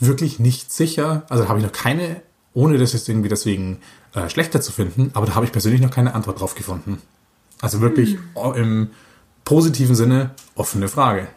wirklich 0.00 0.40
nicht 0.40 0.72
sicher. 0.72 1.22
Also 1.28 1.44
da 1.44 1.48
habe 1.48 1.60
ich 1.60 1.64
noch 1.64 1.70
keine, 1.70 2.22
ohne 2.52 2.76
das 2.76 2.92
jetzt 2.92 3.08
irgendwie 3.08 3.28
deswegen 3.28 3.78
äh, 4.14 4.28
schlechter 4.28 4.60
zu 4.60 4.72
finden, 4.72 5.12
aber 5.14 5.26
da 5.26 5.36
habe 5.36 5.46
ich 5.46 5.52
persönlich 5.52 5.80
noch 5.80 5.92
keine 5.92 6.12
Antwort 6.16 6.40
drauf 6.40 6.56
gefunden. 6.56 7.00
Also 7.60 7.80
wirklich 7.80 8.18
hm. 8.34 8.54
im 8.56 8.90
positiven 9.44 9.94
Sinne 9.94 10.32
offene 10.56 10.88
Frage. 10.88 11.28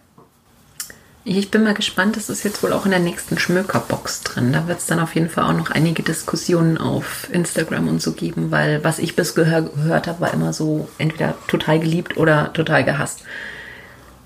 Ich 1.30 1.52
bin 1.52 1.66
mal 1.66 1.74
gespannt, 1.74 2.16
das 2.16 2.30
ist 2.30 2.44
jetzt 2.46 2.64
wohl 2.64 2.72
auch 2.72 2.86
in 2.86 2.92
der 2.92 3.02
nächsten 3.02 3.38
Schmökerbox 3.38 4.22
drin. 4.22 4.54
Da 4.54 4.66
wird 4.70 4.80
es 4.80 4.86
dann 4.86 5.02
auf 5.02 5.14
jeden 5.14 5.30
Fall 5.30 5.44
auch 5.44 5.58
noch 5.58 5.72
einige 5.72 6.02
Diskussionen 6.02 6.78
auf 6.78 7.28
Instagram 7.34 7.90
und 7.90 8.02
so 8.02 8.14
geben, 8.14 8.50
weil 8.50 8.82
was 8.86 8.98
ich 8.98 9.18
bis 9.18 9.36
gehört 9.36 10.08
habe, 10.08 10.22
war 10.22 10.34
immer 10.34 10.54
so 10.54 10.88
entweder 10.98 11.36
total 11.50 11.82
geliebt 11.82 12.16
oder 12.16 12.54
total 12.54 12.86
gehasst. 12.86 13.24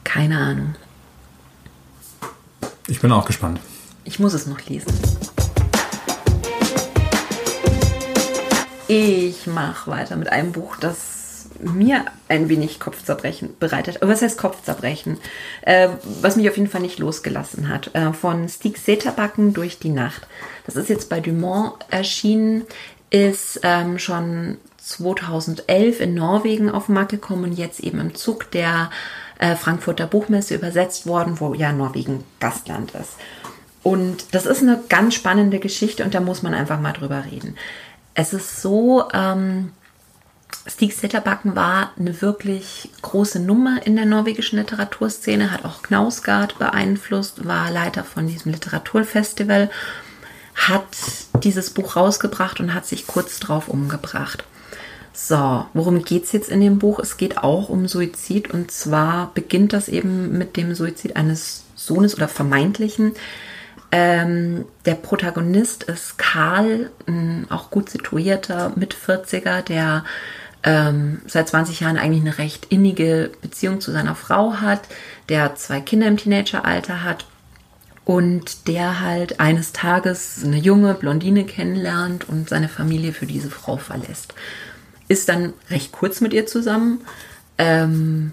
Keine 0.03 0.37
Ahnung. 0.37 0.75
Ich 2.85 2.99
bin 2.99 3.11
auch 3.11 3.25
gespannt. 3.25 3.59
Ich 4.03 4.19
muss 4.19 4.35
es 4.35 4.45
noch 4.45 4.63
lesen. 4.67 4.93
Ich 8.87 9.47
mache 9.47 9.89
weiter 9.89 10.17
mit 10.17 10.31
einem 10.31 10.51
Buch, 10.51 10.75
das 10.75 11.20
mir 11.63 12.05
ein 12.27 12.49
wenig 12.49 12.79
Kopfzerbrechen 12.79 13.55
bereitet. 13.59 13.99
Was 14.01 14.21
heißt 14.21 14.37
Kopfzerbrechen? 14.37 15.17
Äh, 15.61 15.89
was 16.21 16.35
mich 16.35 16.49
auf 16.49 16.57
jeden 16.57 16.69
Fall 16.69 16.81
nicht 16.81 16.99
losgelassen 16.99 17.69
hat. 17.69 17.93
Äh, 17.93 18.13
von 18.13 18.47
Stieg 18.49 18.77
Seterbacken 18.77 19.53
durch 19.53 19.79
die 19.79 19.89
Nacht. 19.89 20.27
Das 20.65 20.75
ist 20.75 20.89
jetzt 20.89 21.09
bei 21.09 21.19
Dumont 21.19 21.73
erschienen, 21.89 22.65
ist 23.09 23.59
ähm, 23.63 23.99
schon 23.99 24.57
2011 24.77 25.99
in 26.01 26.13
Norwegen 26.15 26.69
auf 26.69 26.87
den 26.87 26.95
Markt 26.95 27.11
gekommen 27.11 27.43
und 27.43 27.53
jetzt 27.53 27.79
eben 27.79 27.99
im 27.99 28.15
Zug 28.15 28.49
der 28.51 28.89
äh, 29.39 29.55
Frankfurter 29.55 30.07
Buchmesse 30.07 30.55
übersetzt 30.55 31.05
worden, 31.05 31.39
wo 31.39 31.53
ja 31.53 31.71
Norwegen 31.71 32.23
Gastland 32.39 32.91
ist. 32.91 33.15
Und 33.83 34.33
das 34.33 34.45
ist 34.45 34.61
eine 34.61 34.81
ganz 34.89 35.15
spannende 35.15 35.59
Geschichte 35.59 36.03
und 36.03 36.13
da 36.13 36.19
muss 36.19 36.43
man 36.43 36.53
einfach 36.53 36.79
mal 36.79 36.93
drüber 36.93 37.23
reden. 37.29 37.57
Es 38.13 38.33
ist 38.33 38.61
so, 38.61 39.05
ähm, 39.13 39.71
Stig 40.67 40.93
Setterbacken 40.93 41.55
war 41.55 41.91
eine 41.97 42.21
wirklich 42.21 42.89
große 43.01 43.39
Nummer 43.39 43.85
in 43.85 43.95
der 43.95 44.05
norwegischen 44.05 44.59
Literaturszene, 44.59 45.51
hat 45.51 45.65
auch 45.65 45.81
Knausgard 45.81 46.59
beeinflusst, 46.59 47.45
war 47.47 47.71
Leiter 47.71 48.03
von 48.03 48.27
diesem 48.27 48.51
Literaturfestival, 48.51 49.69
hat 50.55 50.85
dieses 51.43 51.71
Buch 51.71 51.95
rausgebracht 51.95 52.59
und 52.59 52.73
hat 52.73 52.85
sich 52.85 53.07
kurz 53.07 53.39
drauf 53.39 53.69
umgebracht. 53.69 54.43
So, 55.13 55.65
worum 55.73 56.03
geht 56.03 56.23
es 56.25 56.31
jetzt 56.31 56.49
in 56.49 56.61
dem 56.61 56.79
Buch? 56.79 56.99
Es 56.99 57.17
geht 57.17 57.37
auch 57.37 57.69
um 57.69 57.87
Suizid 57.87 58.49
und 58.51 58.71
zwar 58.71 59.31
beginnt 59.33 59.73
das 59.73 59.89
eben 59.89 60.37
mit 60.37 60.57
dem 60.57 60.73
Suizid 60.73 61.15
eines 61.15 61.63
Sohnes 61.75 62.15
oder 62.15 62.27
vermeintlichen. 62.27 63.13
Ähm, 63.91 64.65
der 64.85 64.95
Protagonist 64.95 65.83
ist 65.83 66.17
Karl, 66.17 66.91
ein 67.07 67.45
auch 67.49 67.69
gut 67.69 67.89
situierter 67.89 68.71
Mit-40er, 68.75 69.61
der 69.61 70.05
ähm, 70.63 71.21
seit 71.27 71.49
20 71.49 71.81
Jahren 71.81 71.97
eigentlich 71.97 72.21
eine 72.21 72.37
recht 72.37 72.67
innige 72.69 73.31
Beziehung 73.41 73.81
zu 73.81 73.91
seiner 73.91 74.15
Frau 74.15 74.55
hat, 74.55 74.81
der 75.27 75.55
zwei 75.55 75.81
Kinder 75.81 76.07
im 76.07 76.17
Teenageralter 76.17 77.03
hat 77.03 77.25
und 78.05 78.67
der 78.67 78.99
halt 79.01 79.39
eines 79.39 79.73
Tages 79.73 80.41
eine 80.43 80.57
junge 80.57 80.93
Blondine 80.93 81.45
kennenlernt 81.45 82.27
und 82.29 82.49
seine 82.49 82.69
Familie 82.69 83.13
für 83.13 83.25
diese 83.25 83.49
Frau 83.49 83.77
verlässt. 83.77 84.33
Ist 85.07 85.29
dann 85.29 85.53
recht 85.69 85.91
kurz 85.91 86.21
mit 86.21 86.31
ihr 86.33 86.45
zusammen, 86.45 87.01
ähm, 87.57 88.31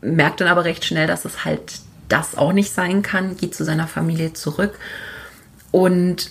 merkt 0.00 0.40
dann 0.40 0.48
aber 0.48 0.64
recht 0.64 0.84
schnell, 0.84 1.06
dass 1.06 1.24
es 1.24 1.44
halt 1.44 1.80
das 2.08 2.36
auch 2.36 2.52
nicht 2.52 2.72
sein 2.72 3.02
kann, 3.02 3.36
geht 3.36 3.54
zu 3.54 3.64
seiner 3.64 3.88
Familie 3.88 4.32
zurück 4.32 4.78
und 5.70 6.30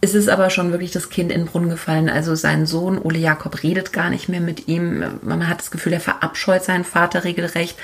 es 0.00 0.14
ist 0.14 0.28
aber 0.28 0.50
schon 0.50 0.70
wirklich 0.70 0.92
das 0.92 1.10
Kind 1.10 1.32
in 1.32 1.42
den 1.42 1.46
Brunnen 1.46 1.70
gefallen. 1.70 2.08
Also 2.08 2.34
sein 2.34 2.66
Sohn 2.66 2.98
Ole 2.98 3.18
Jakob 3.18 3.62
redet 3.62 3.92
gar 3.92 4.10
nicht 4.10 4.28
mehr 4.28 4.40
mit 4.40 4.68
ihm. 4.68 5.04
Man 5.22 5.48
hat 5.48 5.58
das 5.58 5.70
Gefühl, 5.70 5.94
er 5.94 6.00
verabscheut 6.00 6.64
seinen 6.64 6.84
Vater 6.84 7.24
regelrecht. 7.24 7.76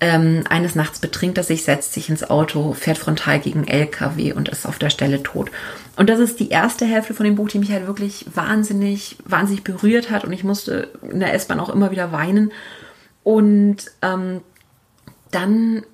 Ähm, 0.00 0.44
eines 0.48 0.74
Nachts 0.74 0.98
betrinkt 0.98 1.38
er 1.38 1.44
sich, 1.44 1.62
setzt 1.62 1.92
sich 1.92 2.08
ins 2.08 2.28
Auto, 2.28 2.72
fährt 2.72 2.98
frontal 2.98 3.38
gegen 3.38 3.68
LKW 3.68 4.32
und 4.32 4.48
ist 4.48 4.66
auf 4.66 4.78
der 4.78 4.90
Stelle 4.90 5.22
tot. 5.22 5.50
Und 5.94 6.10
das 6.10 6.18
ist 6.18 6.40
die 6.40 6.48
erste 6.48 6.84
Hälfte 6.84 7.14
von 7.14 7.24
dem 7.24 7.36
Buch, 7.36 7.48
die 7.48 7.58
mich 7.58 7.70
halt 7.70 7.86
wirklich 7.86 8.26
wahnsinnig, 8.34 9.16
wahnsinnig 9.24 9.62
berührt 9.62 10.10
hat. 10.10 10.24
Und 10.24 10.32
ich 10.32 10.42
musste 10.42 10.90
in 11.08 11.20
der 11.20 11.34
S-Bahn 11.34 11.60
auch 11.60 11.68
immer 11.68 11.90
wieder 11.92 12.10
weinen. 12.10 12.50
Und 13.22 13.76
ähm, 14.00 14.40
dann 15.30 15.84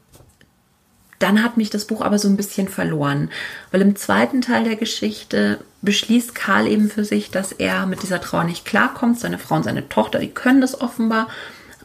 dann 1.18 1.42
hat 1.42 1.56
mich 1.56 1.70
das 1.70 1.86
Buch 1.86 2.00
aber 2.02 2.18
so 2.18 2.28
ein 2.28 2.36
bisschen 2.36 2.68
verloren, 2.68 3.30
weil 3.70 3.82
im 3.82 3.96
zweiten 3.96 4.40
Teil 4.40 4.64
der 4.64 4.76
Geschichte 4.76 5.60
beschließt 5.82 6.34
Karl 6.34 6.66
eben 6.66 6.90
für 6.90 7.04
sich, 7.04 7.30
dass 7.30 7.52
er 7.52 7.86
mit 7.86 8.02
dieser 8.02 8.20
Trauer 8.20 8.44
nicht 8.44 8.64
klarkommt. 8.64 9.18
Seine 9.18 9.38
Frau 9.38 9.56
und 9.56 9.64
seine 9.64 9.88
Tochter, 9.88 10.18
die 10.18 10.30
können 10.30 10.60
das 10.60 10.80
offenbar, 10.80 11.28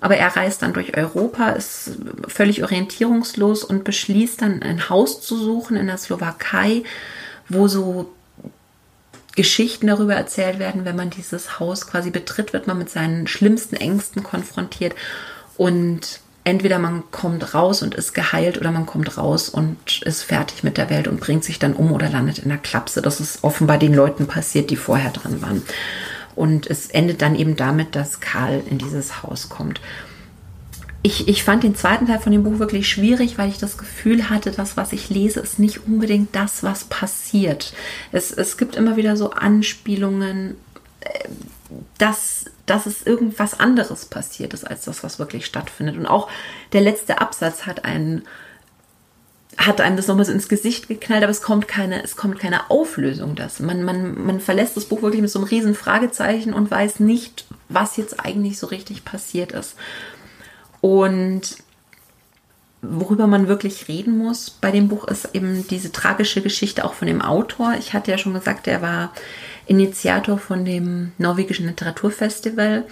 aber 0.02 0.18
er 0.18 0.36
reist 0.36 0.62
dann 0.62 0.74
durch 0.74 0.98
Europa, 0.98 1.52
ist 1.52 1.92
völlig 2.28 2.64
orientierungslos 2.64 3.64
und 3.64 3.84
beschließt 3.84 4.42
dann 4.42 4.62
ein 4.62 4.90
Haus 4.90 5.22
zu 5.22 5.38
suchen 5.38 5.78
in 5.78 5.88
der 5.88 5.98
Slowakei, 5.98 6.84
wo 7.50 7.68
so 7.68 8.12
Geschichten 9.36 9.88
darüber 9.88 10.14
erzählt 10.14 10.60
werden, 10.60 10.86
wenn 10.86 10.96
man 10.96 11.10
dieses 11.10 11.60
Haus 11.60 11.88
quasi 11.88 12.12
betritt, 12.12 12.54
wird 12.54 12.68
man 12.68 12.78
mit 12.78 12.90
seinen 12.90 13.28
schlimmsten 13.28 13.76
Ängsten 13.76 14.24
konfrontiert. 14.24 14.94
Und 15.58 16.20
entweder 16.44 16.80
man 16.80 17.04
kommt 17.12 17.54
raus 17.54 17.82
und 17.82 17.96
ist 17.96 18.14
geheilt 18.14 18.58
oder 18.58 18.72
man 18.72 18.86
kommt 18.86 19.18
raus 19.18 19.50
und 19.50 20.02
ist 20.02 20.24
fertig 20.24 20.64
mit 20.64 20.78
der 20.78 20.90
Welt 20.90 21.08
und 21.08 21.20
bringt 21.20 21.44
sich 21.44 21.60
dann 21.60 21.74
um 21.74 21.92
oder 21.92 22.10
landet 22.10 22.40
in 22.40 22.50
der 22.50 22.58
Klapse. 22.58 23.02
Das 23.02 23.20
ist 23.20 23.44
offenbar 23.44 23.78
den 23.78 23.94
Leuten 23.94 24.28
passiert, 24.28 24.70
die 24.70 24.76
vorher 24.76 25.12
drin 25.12 25.42
waren. 25.42 25.62
Und 26.36 26.68
es 26.68 26.88
endet 26.88 27.22
dann 27.22 27.36
eben 27.36 27.56
damit, 27.56 27.96
dass 27.96 28.20
Karl 28.20 28.62
in 28.70 28.78
dieses 28.78 29.24
Haus 29.24 29.50
kommt. 29.50 29.80
Ich, 31.06 31.28
ich 31.28 31.44
fand 31.44 31.64
den 31.64 31.76
zweiten 31.76 32.08
Teil 32.08 32.20
von 32.20 32.32
dem 32.32 32.44
Buch 32.44 32.60
wirklich 32.60 32.88
schwierig, 32.88 33.38
weil 33.38 33.50
ich 33.50 33.58
das 33.58 33.78
Gefühl 33.78 34.30
hatte, 34.30 34.52
das, 34.52 34.78
was 34.78 34.94
ich 34.94 35.10
lese, 35.10 35.42
ist 35.42 35.60
nicht 35.60 35.86
unbedingt 35.86 36.34
das, 36.34 36.64
was 36.64 36.86
passiert. 36.86 37.74
Es, 38.12 38.32
es 38.32 38.58
gibt 38.58 38.76
immer 38.76 38.96
wieder 38.96 39.18
so 39.18 39.32
Anspielungen, 39.32 40.56
äh, 41.02 41.28
dass 41.98 42.46
dass 42.66 42.86
es 42.86 43.06
irgendwas 43.06 43.60
anderes 43.60 44.06
passiert 44.06 44.54
ist 44.54 44.66
als 44.66 44.86
das, 44.86 45.04
was 45.04 45.20
wirklich 45.20 45.46
stattfindet. 45.46 45.98
Und 45.98 46.08
auch 46.08 46.30
der 46.72 46.82
letzte 46.82 47.20
Absatz 47.20 47.66
hat 47.66 47.86
einen 47.86 48.24
hat 49.56 49.82
einem 49.82 49.98
das 49.98 50.08
nochmal 50.08 50.26
so 50.26 50.32
ins 50.32 50.50
Gesicht 50.50 50.88
geknallt, 50.88 51.24
aber 51.24 51.32
es 51.32 51.44
kommt 51.44 51.68
keine, 51.68 52.04
es 52.04 52.16
kommt 52.16 52.40
keine 52.40 52.72
Auflösung 52.72 53.36
das. 53.36 53.60
Man, 53.60 53.84
man, 53.84 54.26
man 54.26 54.40
verlässt 54.40 54.76
das 54.76 54.86
Buch 54.86 55.04
wirklich 55.04 55.22
mit 55.22 55.30
so 55.30 55.40
einem 55.40 55.48
riesen 55.48 55.76
Fragezeichen 55.76 56.54
und 56.54 56.72
weiß 56.72 57.00
nicht, 57.00 57.46
was 57.70 57.98
jetzt 57.98 58.20
eigentlich 58.20 58.58
so 58.58 58.68
richtig 58.68 59.06
passiert 59.06 59.52
ist. 59.52 59.76
Und 60.82 61.58
worüber 62.82 63.28
man 63.28 63.48
wirklich 63.48 63.88
reden 63.88 64.18
muss 64.18 64.50
bei 64.50 64.72
dem 64.72 64.90
Buch 64.90 65.08
ist 65.08 65.30
eben 65.34 65.66
diese 65.68 65.92
tragische 65.92 66.42
Geschichte 66.42 66.84
auch 66.84 66.94
von 66.94 67.08
dem 67.08 67.22
Autor. 67.22 67.76
Ich 67.80 67.94
hatte 67.94 68.12
ja 68.12 68.18
schon 68.18 68.34
gesagt, 68.34 68.68
er 68.68 68.82
war 68.82 69.14
Initiator 69.66 70.38
von 70.38 70.66
dem 70.66 71.12
norwegischen 71.18 71.68
Literaturfestival, 71.68 72.86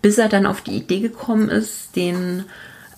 bis 0.00 0.18
er 0.18 0.28
dann 0.28 0.46
auf 0.46 0.60
die 0.60 0.76
Idee 0.76 1.00
gekommen 1.00 1.48
ist, 1.48 1.96
den 1.96 2.44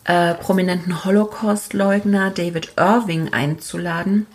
äh, 0.04 0.34
prominenten 0.34 1.04
Holocaust-Leugner 1.04 2.30
David 2.30 2.72
Irving 2.76 3.32
einzuladen 3.32 4.26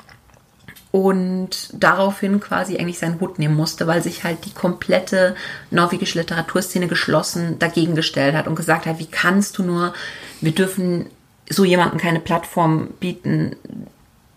und 0.91 1.69
daraufhin 1.73 2.39
quasi 2.39 2.78
eigentlich 2.78 2.97
seinen 2.97 3.19
Hut 3.19 3.38
nehmen 3.38 3.56
musste, 3.56 3.86
weil 3.86 4.02
sich 4.02 4.23
halt 4.23 4.45
die 4.45 4.54
komplette 4.54 5.36
norwegische 5.69 6.19
Literaturszene 6.19 6.88
geschlossen 6.88 7.60
dagegen 7.60 7.95
gestellt 7.95 8.36
hat 8.36 8.47
und 8.47 8.56
gesagt 8.56 8.88
hat, 8.88 8.97
wie 8.97 9.06
kannst 9.06 9.58
du 9.60 9.63
nur, 9.63 9.93
wir 10.41 10.52
dürfen 10.52 11.06
so 11.49 11.63
jemandem 11.63 11.99
keine 11.99 12.19
Plattform 12.19 12.89
bieten. 12.99 13.56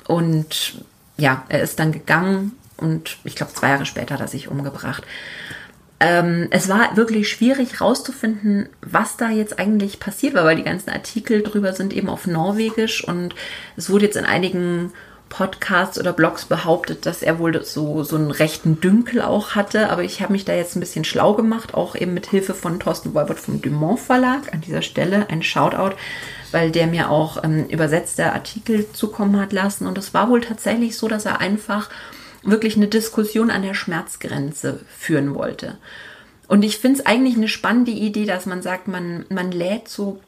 Und 0.07 0.75
ja, 1.17 1.45
er 1.49 1.63
ist 1.63 1.79
dann 1.79 1.93
gegangen 1.93 2.53
und 2.77 3.19
ich 3.25 3.37
glaube, 3.37 3.53
zwei 3.53 3.69
Jahre 3.69 3.87
später 3.87 4.15
hat 4.15 4.21
er 4.21 4.29
sich 4.29 4.49
umgebracht. 4.49 5.05
Ähm, 6.01 6.49
es 6.51 6.69
war 6.69 6.97
wirklich 6.97 7.29
schwierig 7.29 7.79
herauszufinden, 7.79 8.69
was 8.81 9.17
da 9.17 9.31
jetzt 9.31 9.61
eigentlich 9.61 10.01
passiert 10.01 10.35
war, 10.35 10.45
weil 10.45 10.57
die 10.57 10.65
ganzen 10.65 10.91
Artikel 10.91 11.43
drüber 11.43 11.73
sind 11.75 11.93
eben 11.93 12.09
auf 12.09 12.27
Norwegisch 12.27 13.07
und 13.07 13.37
es 13.77 13.89
wurde 13.89 14.07
jetzt 14.07 14.17
in 14.17 14.25
einigen 14.25 14.93
Podcasts 15.33 15.99
oder 15.99 16.13
Blogs 16.13 16.45
behauptet, 16.45 17.07
dass 17.07 17.23
er 17.23 17.39
wohl 17.39 17.65
so, 17.65 18.03
so 18.03 18.17
einen 18.17 18.31
rechten 18.31 18.81
Dünkel 18.81 19.23
auch 19.23 19.55
hatte. 19.55 19.89
Aber 19.89 20.05
ich 20.05 20.21
habe 20.21 20.33
mich 20.33 20.45
da 20.45 20.53
jetzt 20.53 20.77
ein 20.77 20.81
bisschen 20.81 21.05
schlau 21.05 21.33
gemacht, 21.33 21.73
auch 21.73 21.97
eben 21.97 22.13
mit 22.13 22.27
Hilfe 22.27 22.53
von 22.53 22.79
Thorsten 22.79 23.15
Wolbert 23.15 23.41
vom 23.41 23.63
Dumont 23.63 23.99
Verlag. 23.99 24.53
An 24.53 24.61
dieser 24.61 24.83
Stelle 24.83 25.31
ein 25.31 25.43
Shoutout, 25.43 25.97
weil 26.51 26.71
der 26.71 26.87
mir 26.87 27.11
auch 27.11 27.43
ähm, 27.43 27.67
übersetzte 27.69 28.31
Artikel 28.35 28.93
zukommen 28.93 29.41
hat 29.41 29.55
lassen. 29.55 29.87
Und 29.87 29.97
es 29.97 30.13
war 30.13 30.29
wohl 30.29 30.43
tatsächlich 30.43 30.99
so, 30.99 31.09
dass 31.09 31.25
er 31.25 31.41
einfach 31.41 31.89
wirklich 32.43 32.77
eine 32.77 32.89
Diskussion 32.89 33.51
an 33.51 33.63
der 33.63 33.75
Schmerzgrenze 33.75 34.81
führen 34.99 35.35
wollte. 35.35 35.79
Und 36.49 36.65
ich 36.65 36.79
finde 36.79 37.01
es 37.01 37.07
eigentlich 37.07 37.37
eine 37.37 37.49
spannende 37.49 37.93
Idee, 37.93 38.27
dass 38.27 38.47
man 38.47 38.63
sagt, 38.63 38.89
man, 38.89 39.25
man 39.31 39.53
lädt 39.53 39.89
so 39.89 40.21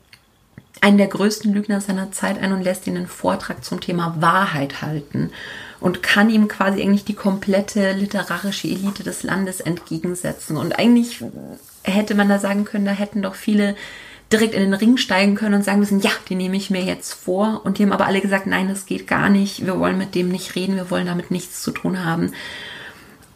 einen 0.81 0.99
der 0.99 1.07
größten 1.07 1.53
Lügner 1.53 1.81
seiner 1.81 2.13
Zeit 2.13 2.39
ein 2.39 2.53
und 2.53 2.63
lässt 2.63 2.87
ihn 2.87 2.97
einen 2.97 3.07
Vortrag 3.07 3.65
zum 3.65 3.81
Thema 3.81 4.17
Wahrheit 4.21 4.83
halten 4.83 5.31
und 5.81 6.03
kann 6.03 6.31
ihm 6.31 6.49
quasi 6.49 6.83
eigentlich 6.83 7.05
die 7.05 7.15
komplette 7.15 7.93
literarische 7.93 8.69
Elite 8.69 9.03
des 9.03 9.23
Landes 9.23 9.61
entgegensetzen. 9.61 10.57
Und 10.57 10.79
eigentlich 10.79 11.23
hätte 11.83 12.15
man 12.15 12.29
da 12.29 12.39
sagen 12.39 12.65
können, 12.65 12.87
da 12.87 12.93
hätten 12.93 13.23
doch 13.23 13.35
viele 13.35 13.77
direkt 14.35 14.55
in 14.55 14.63
den 14.63 14.75
Ring 14.75 14.97
steigen 14.97 15.37
können 15.37 15.55
und 15.55 15.65
sagen 15.65 15.79
müssen, 15.79 16.01
ja, 16.01 16.11
die 16.29 16.35
nehme 16.35 16.57
ich 16.57 16.69
mir 16.69 16.83
jetzt 16.83 17.13
vor. 17.13 17.61
Und 17.63 17.79
die 17.79 17.85
haben 17.85 17.93
aber 17.93 18.07
alle 18.07 18.21
gesagt, 18.21 18.47
nein, 18.47 18.69
das 18.69 18.85
geht 18.85 19.07
gar 19.07 19.29
nicht. 19.29 19.65
Wir 19.65 19.79
wollen 19.79 19.97
mit 19.97 20.17
dem 20.17 20.29
nicht 20.29 20.57
reden, 20.57 20.75
wir 20.75 20.91
wollen 20.91 21.07
damit 21.07 21.31
nichts 21.31 21.63
zu 21.63 21.71
tun 21.71 22.05
haben. 22.05 22.33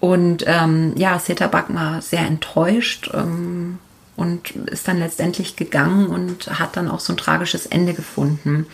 Und 0.00 0.44
ähm, 0.46 0.94
ja, 0.96 1.18
Seta 1.20 1.46
Back 1.46 1.66
war 1.68 2.02
sehr 2.02 2.26
enttäuscht 2.26 3.10
ähm, 3.14 3.78
und 4.16 4.50
ist 4.50 4.88
dann 4.88 4.98
letztendlich 4.98 5.54
gegangen 5.54 6.08
und 6.08 6.58
hat 6.58 6.76
dann 6.76 6.88
auch 6.88 7.00
so 7.00 7.12
ein 7.12 7.16
tragisches 7.16 7.66
Ende 7.66 7.94
gefunden. 7.94 8.66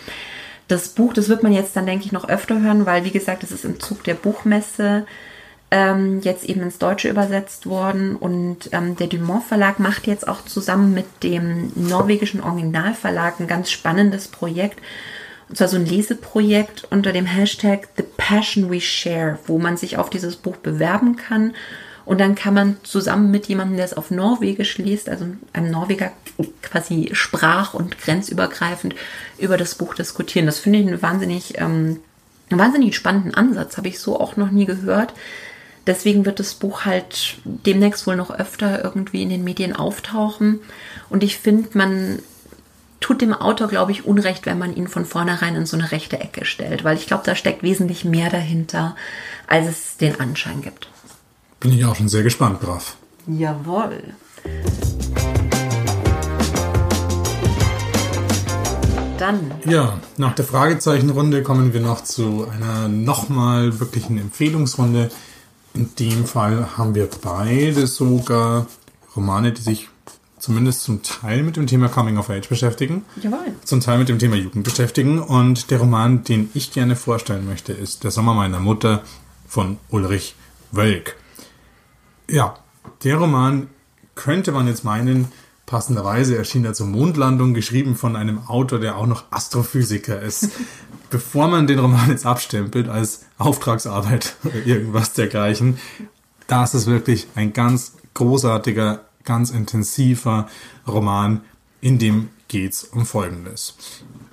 Das 0.69 0.89
Buch, 0.89 1.13
das 1.13 1.29
wird 1.29 1.43
man 1.43 1.53
jetzt 1.53 1.77
dann, 1.77 1.85
denke 1.85 2.07
ich, 2.07 2.13
noch 2.13 2.27
öfter 2.27 2.63
hören, 2.63 2.87
weil, 2.87 3.05
wie 3.05 3.11
gesagt, 3.11 3.43
es 3.43 3.53
ist 3.53 3.67
im 3.67 3.81
Zug 3.81 4.03
der 4.05 4.15
Buchmesse 4.15 5.07
ähm, 5.75 6.21
jetzt 6.21 6.45
eben 6.45 6.63
ins 6.63 6.79
Deutsche 6.79 7.09
übersetzt 7.09 7.67
worden. 7.67 8.15
Und 8.15 8.69
ähm, 8.71 8.95
der 8.95 9.09
Dumont 9.09 9.43
Verlag 9.43 9.81
macht 9.81 10.07
jetzt 10.07 10.29
auch 10.29 10.45
zusammen 10.45 10.95
mit 10.95 11.07
dem 11.25 11.73
norwegischen 11.75 12.41
Originalverlag 12.41 13.41
ein 13.41 13.49
ganz 13.49 13.73
spannendes 13.73 14.29
Projekt. 14.29 14.79
Und 15.49 15.59
zwar 15.59 15.67
so 15.67 15.77
ein 15.77 15.85
Leseprojekt 15.85 16.87
unter 16.91 17.13
dem 17.13 17.27
Hashtag 17.27 17.89
The 17.97 18.05
Passion 18.17 18.71
We 18.71 18.81
Share, 18.81 19.41
wo 19.49 19.59
man 19.59 19.77
sich 19.77 19.99
auf 19.99 20.11
dieses 20.11 20.37
Buch 20.37 20.57
bewerben 20.59 21.17
kann. 21.17 21.55
Und 22.05 22.21
dann 22.21 22.37
kann 22.37 22.55
man 22.55 22.77
zusammen 22.85 23.33
mit 23.33 23.47
jemandem, 23.47 23.77
der 23.77 23.87
es 23.87 23.95
auf 23.95 24.13
Norwegisch 24.13 24.79
liest, 24.79 25.09
also 25.09 25.27
einem 25.53 25.71
Norweger 25.73 26.13
quasi 26.63 27.11
sprach- 27.15 27.75
und 27.75 27.99
grenzübergreifend 27.99 28.95
über 29.39 29.57
das 29.57 29.75
Buch 29.75 29.95
diskutieren. 29.95 30.47
Das 30.47 30.61
finde 30.61 30.79
ich 30.79 30.87
einen 30.87 31.03
wahnsinnig, 31.03 31.59
ähm, 31.59 31.99
einen 32.49 32.61
wahnsinnig 32.61 32.95
spannenden 32.95 33.35
Ansatz. 33.35 33.77
Habe 33.77 33.89
ich 33.89 33.99
so 33.99 34.21
auch 34.21 34.37
noch 34.37 34.53
nie 34.53 34.67
gehört. 34.67 35.15
Deswegen 35.87 36.25
wird 36.25 36.41
das 36.41 36.55
Buch 36.55 36.85
halt 36.85 37.37
demnächst 37.45 38.07
wohl 38.07 38.17
noch 38.17 38.31
öfter 38.31 38.83
irgendwie 38.83 39.23
in 39.23 39.29
den 39.29 39.45
Medien 39.45 39.77
auftauchen. 39.77 40.61
Und 41.11 41.23
ich 41.23 41.39
finde, 41.39 41.69
man 41.77 42.21
tut 43.01 43.21
dem 43.21 43.35
Autor, 43.35 43.69
glaube 43.69 43.93
ich, 43.93 44.07
Unrecht, 44.07 44.47
wenn 44.47 44.59
man 44.59 44.75
ihn 44.75 44.89
von 44.89 45.05
vornherein 45.05 45.57
in 45.57 45.67
so 45.67 45.77
eine 45.77 45.93
rechte 45.93 46.19
Ecke 46.19 46.47
stellt, 46.47 46.85
weil 46.85 46.97
ich 46.97 47.07
glaube, 47.07 47.25
da 47.27 47.35
steckt 47.35 47.63
wesentlich 47.63 48.05
mehr 48.05 48.31
dahinter, 48.31 48.97
als 49.47 49.69
es 49.69 49.97
den 49.99 50.19
Anschein 50.21 50.63
gibt. 50.63 50.89
Bin 51.61 51.73
ich 51.73 51.85
auch 51.85 51.97
schon 51.97 52.09
sehr 52.09 52.23
gespannt 52.23 52.63
drauf. 52.63 52.97
Jawohl. 53.27 54.03
Dann. 59.19 59.53
Ja, 59.67 59.99
nach 60.17 60.35
der 60.35 60.45
Fragezeichenrunde 60.45 61.43
kommen 61.43 61.73
wir 61.73 61.81
noch 61.81 62.03
zu 62.05 62.49
einer 62.51 62.89
nochmal 62.89 63.81
wirklichen 63.81 64.19
Empfehlungsrunde. 64.19 65.11
In 65.75 65.91
dem 65.97 66.25
Fall 66.25 66.79
haben 66.79 66.95
wir 66.95 67.09
beide 67.23 67.89
sogar 67.89 68.67
Romane, 69.17 69.53
die 69.53 69.61
sich 69.61 69.89
zumindest 70.39 70.85
zum 70.85 71.03
Teil 71.03 71.43
mit 71.43 71.57
dem 71.57 71.67
Thema 71.67 71.89
Coming 71.89 72.17
of 72.17 72.31
Age 72.31 72.49
beschäftigen. 72.49 73.05
Jawohl. 73.21 73.55
Zum 73.65 73.81
Teil 73.81 73.99
mit 73.99 74.09
dem 74.09 74.21
Thema 74.21 74.37
Jugend 74.37 74.63
beschäftigen. 74.63 75.19
Und 75.19 75.73
der 75.73 75.81
Roman, 75.81 76.23
den 76.23 76.49
ich 76.55 76.71
gerne 76.71 76.95
vorstellen 76.95 77.45
möchte, 77.45 77.73
ist 77.73 78.05
Der 78.05 78.13
Sommer 78.13 78.35
meiner 78.35 78.61
Mutter 78.61 79.03
von 79.49 79.79
Ulrich 79.91 80.37
Wölk. 80.71 81.17
Ja, 82.31 82.57
der 83.03 83.17
Roman 83.17 83.69
könnte 84.15 84.53
man 84.53 84.69
jetzt 84.69 84.85
meinen, 84.85 85.27
passenderweise 85.67 86.37
erschien 86.37 86.65
er 86.65 86.75
zur 86.75 86.87
Mondlandung, 86.87 87.53
geschrieben 87.53 87.97
von 87.97 88.15
einem 88.15 88.47
Autor, 88.47 88.79
der 88.79 88.97
auch 88.97 89.07
noch 89.07 89.25
Astrophysiker 89.33 90.23
ist. 90.23 90.51
bevor 91.11 91.49
man 91.49 91.67
den 91.67 91.79
Roman 91.79 92.11
jetzt 92.11 92.27
abstempelt 92.27 92.89
als 92.89 93.27
Auftragsarbeit 93.39 94.37
oder 94.45 94.65
irgendwas 94.67 95.13
dergleichen, 95.13 95.79
da 96.47 96.65
ist 96.65 96.87
wirklich 96.87 97.27
ein 97.35 97.53
ganz 97.53 97.93
großartiger, 98.15 99.05
ganz 99.25 99.51
intensiver 99.51 100.49
Roman, 100.87 101.41
in 101.81 101.99
dem 101.99 102.29
geht's 102.49 102.85
um 102.85 103.07
Folgendes. 103.07 103.75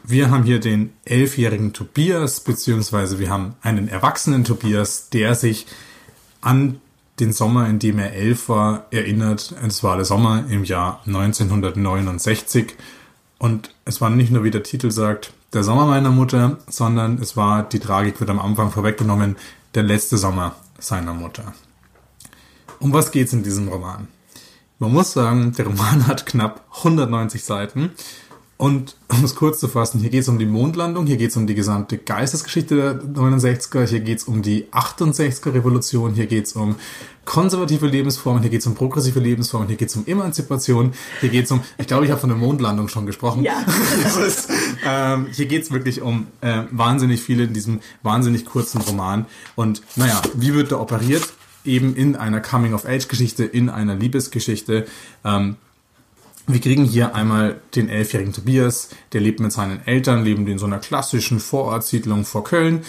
Wir 0.04 0.30
haben 0.30 0.44
hier 0.44 0.60
den 0.60 0.94
elfjährigen 1.06 1.74
Tobias, 1.74 2.42
beziehungsweise 2.42 3.20
wir 3.20 3.30
haben 3.30 3.56
einen 3.62 3.88
erwachsenen 3.88 4.44
Tobias, 4.44 5.10
der 5.10 5.36
sich 5.36 5.68
an 6.42 6.82
den 7.20 7.34
Sommer, 7.34 7.70
in 7.70 7.80
dem 7.80 8.00
er 8.00 8.14
elf 8.14 8.50
war, 8.50 8.88
erinnert. 8.92 9.54
Es 9.66 9.84
war 9.84 9.96
der 9.96 10.06
Sommer 10.06 10.46
im 10.50 10.64
Jahr 10.64 11.02
1969 11.06 12.76
und 13.38 13.74
es 13.86 14.02
war 14.02 14.10
nicht 14.10 14.32
nur, 14.32 14.44
wie 14.44 14.52
der 14.52 14.64
Titel 14.64 14.92
sagt, 14.92 15.34
der 15.54 15.64
Sommer 15.64 15.86
meiner 15.86 16.12
Mutter, 16.12 16.58
sondern 16.70 17.18
es 17.22 17.36
war, 17.36 17.64
die 17.64 17.80
Tragik 17.80 18.20
wird 18.20 18.30
am 18.30 18.40
Anfang 18.40 18.72
vorweggenommen, 18.72 19.36
der 19.76 19.84
letzte 19.84 20.18
Sommer 20.18 20.56
seiner 20.80 21.14
Mutter. 21.14 21.54
Um 22.80 22.94
was 22.94 23.12
geht's 23.12 23.34
in 23.34 23.44
diesem 23.44 23.68
Roman? 23.68 24.08
Man 24.80 24.94
muss 24.94 25.14
sagen, 25.14 25.54
der 25.58 25.68
Roman 25.68 26.08
hat 26.08 26.26
knapp 26.26 26.66
190 26.78 27.44
Seiten 27.44 27.92
und 28.62 28.96
um 29.08 29.24
es 29.24 29.34
kurz 29.34 29.60
zu 29.60 29.68
fassen, 29.68 30.00
hier 30.02 30.12
geht 30.12 30.22
es 30.22 30.28
um 30.30 30.38
die 30.38 30.46
Mondlandung, 30.46 31.08
hier 31.08 31.18
geht 31.18 31.32
es 31.32 31.36
um 31.36 31.48
die 31.48 31.56
gesamte 31.56 31.98
Geistesgeschichte 31.98 32.76
der 32.76 33.02
69er, 33.02 33.88
hier 33.88 34.02
geht 34.02 34.20
es 34.20 34.26
um 34.26 34.44
die 34.44 34.66
68er 34.66 35.56
Revolution, 35.56 36.14
hier 36.14 36.28
geht 36.28 36.46
es 36.46 36.54
um 36.54 36.76
konservative 37.26 37.88
Lebensformen, 37.88 38.44
hier 38.44 38.52
geht 38.52 38.62
es 38.62 38.68
um 38.68 38.76
progressive 38.76 39.20
Lebensformen, 39.20 39.68
hier 39.68 39.78
geht 39.78 39.90
es 39.90 39.96
um 39.96 40.06
Emanzipation, 40.06 40.94
hier 41.22 41.30
geht 41.30 41.46
es 41.46 41.52
um, 41.52 41.62
ich 41.80 41.88
glaube, 41.88 42.06
ich 42.06 42.12
habe 42.12 42.22
von 42.22 42.30
der 42.30 42.38
Mondlandung 42.38 42.88
schon 42.88 43.08
gesprochen. 43.08 43.42
Ja. 43.42 43.66
ist, 44.28 44.52
ähm, 44.86 45.26
hier 45.32 45.48
geht 45.48 45.64
es 45.64 45.72
wirklich 45.72 46.04
um 46.04 46.28
äh, 46.42 46.66
wahnsinnig 46.70 47.20
viele 47.20 47.46
in 47.46 47.54
diesem 47.54 47.80
wahnsinnig 48.04 48.46
kurzen 48.46 48.80
Roman. 48.82 49.26
Und 49.56 49.82
naja, 49.96 50.22
wie 50.36 50.54
wird 50.54 50.72
da 50.72 50.80
operiert? 50.80 51.34
Eben 51.66 51.96
in 51.96 52.16
einer 52.16 52.42
Coming-of-Age-Geschichte, 52.42 53.44
in 53.44 53.70
einer 53.70 53.96
Liebesgeschichte. 53.96 54.86
Ähm, 55.26 55.56
wir 56.48 56.60
kriegen 56.60 56.86
hier 56.86 57.16
einmal 57.16 57.62
den 57.76 57.90
elfjährigen 57.90 58.34
Tobias, 58.34 58.90
der 59.14 59.22
lebt 59.22 59.40
mit 59.40 59.52
seinen 59.52 59.86
Eltern, 59.86 60.24
leben 60.24 60.48
in 60.48 60.58
so 60.58 60.66
einer 60.66 60.80
klassischen 60.80 61.40
Vorortsiedlung 61.40 62.26
vor 62.26 62.44
Köln. 62.44 62.84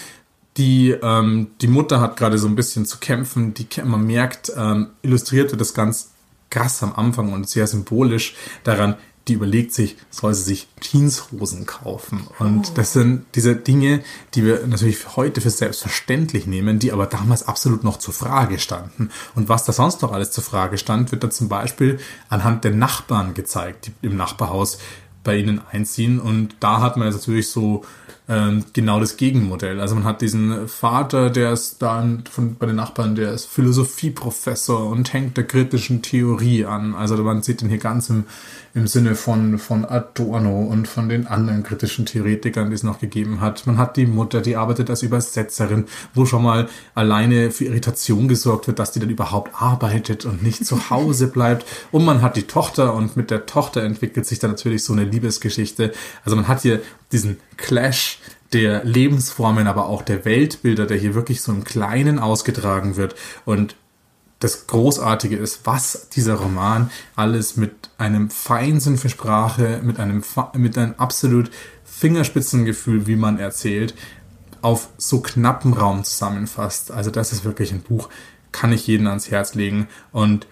Die, 0.57 0.91
ähm, 0.91 1.49
die 1.61 1.69
Mutter 1.69 2.01
hat 2.01 2.17
gerade 2.17 2.39
so 2.39 2.47
ein 2.47 2.57
bisschen 2.57 2.85
zu 2.85 2.99
kämpfen. 2.99 3.55
Die, 3.55 3.67
man 3.85 4.07
merkt, 4.07 4.53
ähm, 4.57 4.89
illustriert 5.03 5.51
wird 5.51 5.61
das 5.61 5.75
ganz 5.75 6.11
krass 6.51 6.83
am 6.83 6.93
Anfang 6.95 7.33
und 7.33 7.49
sehr 7.49 7.67
symbolisch 7.67 8.37
daran, 8.63 8.97
die 9.29 9.35
überlegt 9.35 9.73
sich, 9.73 9.97
soll 10.11 10.35
sie 10.35 10.43
sich 10.43 10.69
Jeanshosen 10.81 11.67
kaufen. 11.67 12.27
Und 12.39 12.71
oh. 12.71 12.73
das 12.75 12.93
sind 12.93 13.25
diese 13.35 13.55
Dinge, 13.55 14.03
die 14.35 14.45
wir 14.45 14.67
natürlich 14.67 15.17
heute 15.17 15.41
für 15.41 15.51
selbstverständlich 15.51 16.47
nehmen, 16.47 16.79
die 16.79 16.93
aber 16.93 17.07
damals 17.07 17.47
absolut 17.47 17.85
noch 17.85 17.99
zur 17.99 18.15
Frage 18.15 18.59
standen. 18.59 19.11
Und 19.35 19.49
was 19.49 19.65
da 19.65 19.73
sonst 19.73 20.03
noch 20.03 20.13
alles 20.13 20.33
zur 20.33 20.45
Frage 20.45 20.79
stand, 20.79 21.13
wird 21.13 21.23
da 21.23 21.31
zum 21.31 21.49
Beispiel 21.49 22.01
anhand 22.29 22.65
der 22.65 22.73
Nachbarn 22.73 23.35
gezeigt, 23.35 23.93
die 24.03 24.07
im 24.07 24.17
Nachbarhaus 24.17 24.79
bei 25.25 25.37
ihnen 25.37 25.61
einziehen. 25.71 26.19
Und 26.19 26.57
da 26.61 26.81
hat 26.81 26.97
man 26.97 27.07
jetzt 27.07 27.19
natürlich 27.19 27.49
so 27.49 27.85
ähm, 28.29 28.65
genau 28.73 29.01
das 29.01 29.17
Gegenmodell. 29.17 29.81
Also 29.81 29.95
man 29.95 30.05
hat 30.05 30.21
diesen 30.21 30.69
Vater, 30.69 31.31
der 31.31 31.53
ist 31.53 31.83
dann 31.83 32.25
von, 32.31 32.57
bei 32.57 32.67
den 32.67 32.77
Nachbarn, 32.77 33.15
der 33.15 33.33
ist 33.33 33.47
Philosophieprofessor 33.47 34.87
und 34.87 35.13
hängt 35.13 35.37
der 35.37 35.45
kritischen 35.45 36.03
Theorie 36.03 36.65
an. 36.65 36.95
Also 36.95 37.17
man 37.23 37.43
sieht 37.43 37.63
ihn 37.63 37.69
hier 37.69 37.79
ganz 37.79 38.11
im 38.11 38.25
im 38.75 38.87
Sinne 38.87 39.15
von, 39.15 39.59
von 39.59 39.85
Adorno 39.85 40.63
und 40.63 40.89
von 40.89 41.09
den 41.09 41.27
anderen 41.27 41.63
kritischen 41.63 42.07
Theoretikern, 42.07 42.71
die 42.71 42.75
es 42.75 42.83
noch 42.83 43.01
gegeben 43.01 43.41
hat. 43.41 43.67
Man 43.67 43.77
hat 43.77 43.97
die 43.97 44.07
Mutter, 44.07 44.41
die 44.41 44.57
arbeitet 44.57 44.89
als 44.89 45.03
Übersetzerin, 45.03 45.85
wo 46.15 46.25
schon 46.25 46.43
mal 46.43 46.69
alleine 46.95 47.51
für 47.51 47.67
Irritation 47.67 48.29
gesorgt 48.29 48.67
wird, 48.67 48.79
dass 48.79 48.93
die 48.93 49.01
dann 49.01 49.11
überhaupt 49.11 49.51
arbeitet 49.61 50.25
und 50.25 50.43
nicht 50.43 50.65
zu 50.65 50.91
Hause 50.91 51.29
bleibt. 51.29 51.67
Und 51.91 52.05
man 52.05 52.23
hat 52.23 52.37
die 52.37 52.45
Tochter 52.45 52.95
und 52.95 53.17
mit 53.17 53.31
der 53.31 53.47
Tochter 53.47 53.83
entwickelt 53.83 54.27
sich 54.27 54.39
dann 54.39 54.53
natürlich 54.53 54.85
so 54.85 54.93
eine 54.93 55.05
Liebesgeschichte. 55.05 55.93
Also 56.25 56.37
man 56.37 56.49
hat 56.49 56.63
hier 56.63 56.81
diesen 57.13 57.39
Clash 57.59 58.19
der 58.53 58.85
Lebensformen, 58.85 59.67
aber 59.67 59.87
auch 59.87 60.03
der 60.03 60.25
Weltbilder, 60.25 60.87
der 60.87 60.99
hier 60.99 61.15
wirklich 61.15 61.41
so 61.41 61.53
im 61.53 61.65
Kleinen 61.65 62.19
ausgetragen 62.19 62.97
wird. 62.97 63.15
Und 63.45 63.77
das 64.43 64.67
Großartige 64.67 65.37
ist, 65.37 65.61
was 65.65 66.09
dieser 66.09 66.35
Roman 66.35 66.91
alles 67.15 67.57
mit 67.57 67.91
einem 67.97 68.29
Feinsinn 68.29 68.99
für 68.99 69.09
Sprache, 69.09 69.81
mit 69.85 70.01
einem, 70.01 70.25
mit 70.55 70.77
einem 70.77 70.95
absolut 70.99 71.51
Fingerspitzengefühl, 71.85 73.07
wie 73.07 73.15
man 73.15 73.39
erzählt, 73.39 73.95
auf 74.61 74.89
so 74.97 75.21
knappem 75.21 75.75
Raum 75.75 76.03
zusammenfasst. 76.03 76.91
Also 76.91 77.11
das 77.11 77.33
ist 77.33 77.45
wirklich 77.45 77.73
ein 77.73 77.83
Buch, 77.83 78.09
kann 78.51 78.73
ich 78.73 78.87
jeden 78.87 79.07
ans 79.07 79.31
Herz 79.31 79.55
legen. 79.55 79.87
Und 80.11 80.47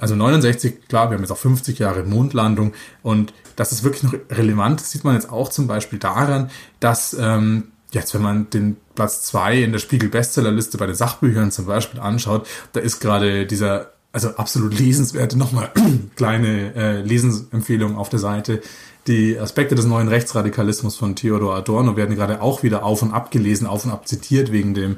also 0.00 0.16
69, 0.16 0.88
klar, 0.88 1.10
wir 1.10 1.14
haben 1.14 1.22
jetzt 1.22 1.30
auch 1.30 1.38
50 1.38 1.78
Jahre 1.78 2.02
Mondlandung 2.02 2.72
und 3.02 3.32
das 3.54 3.70
ist 3.70 3.84
wirklich 3.84 4.02
noch 4.02 4.14
relevant. 4.30 4.80
Das 4.80 4.90
sieht 4.90 5.04
man 5.04 5.14
jetzt 5.14 5.30
auch 5.30 5.48
zum 5.48 5.68
Beispiel 5.68 6.00
daran, 6.00 6.50
dass 6.80 7.14
ähm, 7.18 7.71
jetzt, 7.94 8.14
wenn 8.14 8.22
man 8.22 8.50
den 8.50 8.76
Platz 8.94 9.22
zwei 9.22 9.62
in 9.62 9.72
der 9.72 9.78
Spiegel-Bestsellerliste 9.78 10.78
bei 10.78 10.86
den 10.86 10.94
Sachbüchern 10.94 11.50
zum 11.50 11.66
Beispiel 11.66 12.00
anschaut, 12.00 12.46
da 12.72 12.80
ist 12.80 13.00
gerade 13.00 13.46
dieser, 13.46 13.92
also 14.12 14.28
absolut 14.36 14.78
lesenswerte, 14.78 15.38
nochmal 15.38 15.70
kleine 16.16 16.74
äh, 16.74 17.02
Lesensempfehlung 17.02 17.96
auf 17.96 18.08
der 18.08 18.18
Seite. 18.18 18.62
Die 19.06 19.38
Aspekte 19.38 19.74
des 19.74 19.84
neuen 19.84 20.08
Rechtsradikalismus 20.08 20.96
von 20.96 21.16
Theodor 21.16 21.56
Adorno 21.56 21.96
werden 21.96 22.14
gerade 22.14 22.40
auch 22.40 22.62
wieder 22.62 22.84
auf 22.84 23.02
und 23.02 23.12
ab 23.12 23.30
gelesen, 23.30 23.66
auf 23.66 23.84
und 23.84 23.90
ab 23.90 24.06
zitiert 24.06 24.52
wegen 24.52 24.74
dem 24.74 24.96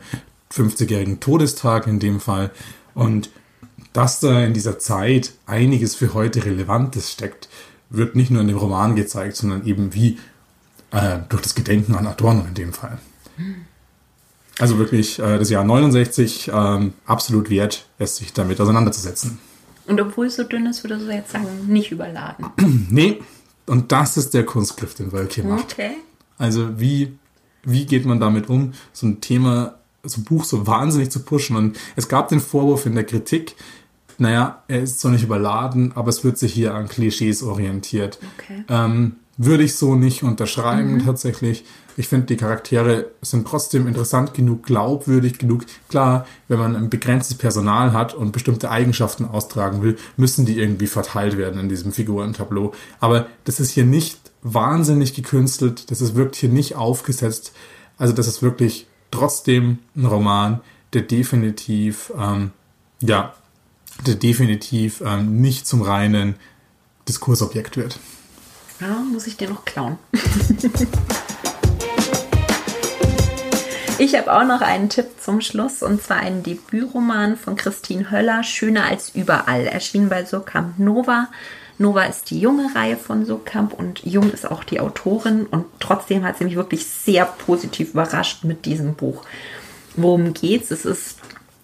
50-jährigen 0.52 1.20
Todestag 1.20 1.86
in 1.86 2.00
dem 2.00 2.20
Fall. 2.20 2.50
Und 2.94 3.30
dass 3.92 4.20
da 4.20 4.44
in 4.44 4.52
dieser 4.52 4.78
Zeit 4.78 5.32
einiges 5.46 5.94
für 5.94 6.14
heute 6.14 6.44
Relevantes 6.44 7.10
steckt, 7.10 7.48
wird 7.90 8.16
nicht 8.16 8.30
nur 8.30 8.42
in 8.42 8.48
dem 8.48 8.56
Roman 8.56 8.96
gezeigt, 8.96 9.36
sondern 9.36 9.66
eben 9.66 9.94
wie 9.94 10.18
äh, 10.94 11.18
durch 11.28 11.42
das 11.42 11.54
Gedenken 11.54 11.94
an 11.94 12.06
Adorno 12.06 12.44
in 12.48 12.54
dem 12.54 12.72
Fall. 12.72 12.98
Also 14.58 14.78
wirklich 14.78 15.18
äh, 15.18 15.38
das 15.38 15.50
Jahr 15.50 15.64
69 15.64 16.48
äh, 16.48 16.90
absolut 17.06 17.50
wert, 17.50 17.86
es 17.98 18.16
sich 18.16 18.32
damit 18.32 18.60
auseinanderzusetzen. 18.60 19.38
Und 19.86 20.00
obwohl 20.00 20.26
es 20.26 20.36
so 20.36 20.44
dünn 20.44 20.66
ist, 20.66 20.84
würde 20.84 20.96
ich 20.96 21.08
jetzt 21.08 21.32
sagen, 21.32 21.46
nicht 21.66 21.90
überladen. 21.90 22.46
nee, 22.90 23.20
und 23.66 23.92
das 23.92 24.16
ist 24.16 24.34
der 24.34 24.44
Kunstgriff, 24.44 24.94
den 24.94 25.12
Wölke 25.12 25.42
macht. 25.42 25.72
Okay. 25.72 25.96
Also 26.38 26.78
wie, 26.80 27.18
wie 27.64 27.86
geht 27.86 28.06
man 28.06 28.20
damit 28.20 28.48
um, 28.48 28.72
so 28.92 29.06
ein 29.06 29.20
Thema, 29.20 29.76
so 30.04 30.20
ein 30.20 30.24
Buch 30.24 30.44
so 30.44 30.66
wahnsinnig 30.66 31.10
zu 31.10 31.20
pushen? 31.20 31.56
Und 31.56 31.76
es 31.96 32.08
gab 32.08 32.28
den 32.28 32.40
Vorwurf 32.40 32.86
in 32.86 32.94
der 32.94 33.04
Kritik, 33.04 33.56
naja, 34.16 34.62
er 34.68 34.82
ist 34.82 35.00
zwar 35.00 35.10
nicht 35.10 35.24
überladen, 35.24 35.92
aber 35.96 36.08
es 36.08 36.22
wird 36.22 36.38
sich 36.38 36.52
hier 36.52 36.74
an 36.74 36.88
Klischees 36.88 37.42
orientiert. 37.42 38.20
Okay. 38.38 38.64
Ähm, 38.68 39.16
würde 39.36 39.64
ich 39.64 39.74
so 39.76 39.94
nicht 39.94 40.22
unterschreiben 40.22 40.94
mhm. 40.94 41.04
tatsächlich. 41.04 41.64
Ich 41.96 42.08
finde, 42.08 42.26
die 42.26 42.36
Charaktere 42.36 43.06
sind 43.22 43.46
trotzdem 43.46 43.86
interessant 43.86 44.34
genug, 44.34 44.64
glaubwürdig 44.64 45.38
genug. 45.38 45.64
Klar, 45.88 46.26
wenn 46.48 46.58
man 46.58 46.74
ein 46.74 46.90
begrenztes 46.90 47.38
Personal 47.38 47.92
hat 47.92 48.14
und 48.14 48.32
bestimmte 48.32 48.70
Eigenschaften 48.70 49.24
austragen 49.24 49.82
will, 49.82 49.96
müssen 50.16 50.44
die 50.44 50.58
irgendwie 50.58 50.88
verteilt 50.88 51.36
werden 51.36 51.60
in 51.60 51.68
diesem 51.68 51.92
Figurentableau. 51.92 52.72
Aber 53.00 53.26
das 53.44 53.60
ist 53.60 53.70
hier 53.70 53.84
nicht 53.84 54.18
wahnsinnig 54.42 55.14
gekünstelt, 55.14 55.90
das 55.90 56.00
ist 56.00 56.14
wirklich 56.14 56.40
hier 56.40 56.50
nicht 56.50 56.74
aufgesetzt. 56.74 57.52
Also 57.96 58.12
das 58.12 58.26
ist 58.26 58.42
wirklich 58.42 58.86
trotzdem 59.10 59.78
ein 59.96 60.06
Roman, 60.06 60.60
der 60.92 61.02
definitiv, 61.02 62.12
ähm, 62.18 62.50
ja, 63.00 63.34
der 64.06 64.16
definitiv 64.16 65.00
ähm, 65.04 65.40
nicht 65.40 65.66
zum 65.66 65.82
reinen 65.82 66.34
Diskursobjekt 67.08 67.76
wird. 67.76 68.00
Ja, 68.86 69.02
muss 69.10 69.26
ich 69.26 69.38
dir 69.38 69.48
noch 69.48 69.64
klauen. 69.64 69.96
ich 73.98 74.14
habe 74.14 74.30
auch 74.30 74.44
noch 74.44 74.60
einen 74.60 74.90
Tipp 74.90 75.06
zum 75.22 75.40
Schluss 75.40 75.82
und 75.82 76.02
zwar 76.02 76.18
einen 76.18 76.42
Debütroman 76.42 77.38
von 77.38 77.56
Christine 77.56 78.10
Höller, 78.10 78.42
Schöner 78.42 78.84
als 78.84 79.14
überall, 79.14 79.64
erschienen 79.64 80.10
bei 80.10 80.26
Surkamp 80.26 80.78
Nova. 80.78 81.28
Nova 81.78 82.02
ist 82.02 82.28
die 82.28 82.38
junge 82.38 82.74
Reihe 82.74 82.98
von 82.98 83.24
Surkamp 83.24 83.72
und 83.72 84.04
Jung 84.04 84.30
ist 84.30 84.50
auch 84.50 84.64
die 84.64 84.80
Autorin 84.80 85.46
und 85.46 85.64
trotzdem 85.80 86.22
hat 86.22 86.36
sie 86.36 86.44
mich 86.44 86.56
wirklich 86.56 86.84
sehr 86.84 87.24
positiv 87.24 87.92
überrascht 87.92 88.44
mit 88.44 88.66
diesem 88.66 88.96
Buch. 88.96 89.24
Worum 89.96 90.34
geht's? 90.34 90.70
Es 90.70 90.84
ist 90.84 91.13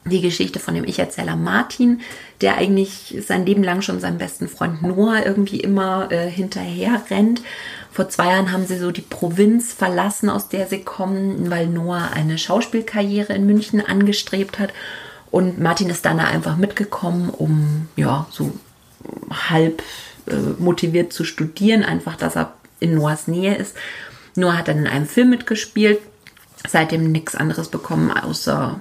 die 0.04 0.20
Geschichte 0.20 0.58
von 0.58 0.74
dem 0.74 0.84
Ich-Erzähler 0.84 1.36
Martin, 1.36 2.00
der 2.40 2.56
eigentlich 2.56 3.18
sein 3.26 3.44
Leben 3.44 3.62
lang 3.62 3.82
schon 3.82 4.00
seinem 4.00 4.18
besten 4.18 4.48
Freund 4.48 4.82
Noah 4.82 5.26
irgendwie 5.26 5.60
immer 5.60 6.10
äh, 6.10 6.30
hinterher 6.30 7.02
rennt. 7.10 7.42
Vor 7.92 8.08
zwei 8.08 8.26
Jahren 8.26 8.50
haben 8.50 8.66
sie 8.66 8.78
so 8.78 8.92
die 8.92 9.02
Provinz 9.02 9.72
verlassen, 9.72 10.30
aus 10.30 10.48
der 10.48 10.66
sie 10.66 10.82
kommen, 10.82 11.50
weil 11.50 11.66
Noah 11.66 12.10
eine 12.14 12.38
Schauspielkarriere 12.38 13.34
in 13.34 13.46
München 13.46 13.84
angestrebt 13.84 14.58
hat. 14.58 14.72
Und 15.30 15.60
Martin 15.60 15.90
ist 15.90 16.04
dann 16.04 16.18
da 16.18 16.24
einfach 16.24 16.56
mitgekommen, 16.56 17.28
um 17.28 17.88
ja 17.96 18.26
so 18.30 18.52
halb 19.50 19.82
äh, 20.26 20.34
motiviert 20.58 21.12
zu 21.12 21.24
studieren, 21.24 21.84
einfach, 21.84 22.16
dass 22.16 22.36
er 22.36 22.54
in 22.80 22.94
Noahs 22.94 23.28
Nähe 23.28 23.54
ist. 23.54 23.76
Noah 24.34 24.56
hat 24.56 24.68
dann 24.68 24.78
in 24.78 24.86
einem 24.86 25.06
Film 25.06 25.30
mitgespielt, 25.30 25.98
seitdem 26.66 27.12
nichts 27.12 27.34
anderes 27.34 27.68
bekommen, 27.68 28.10
außer 28.10 28.80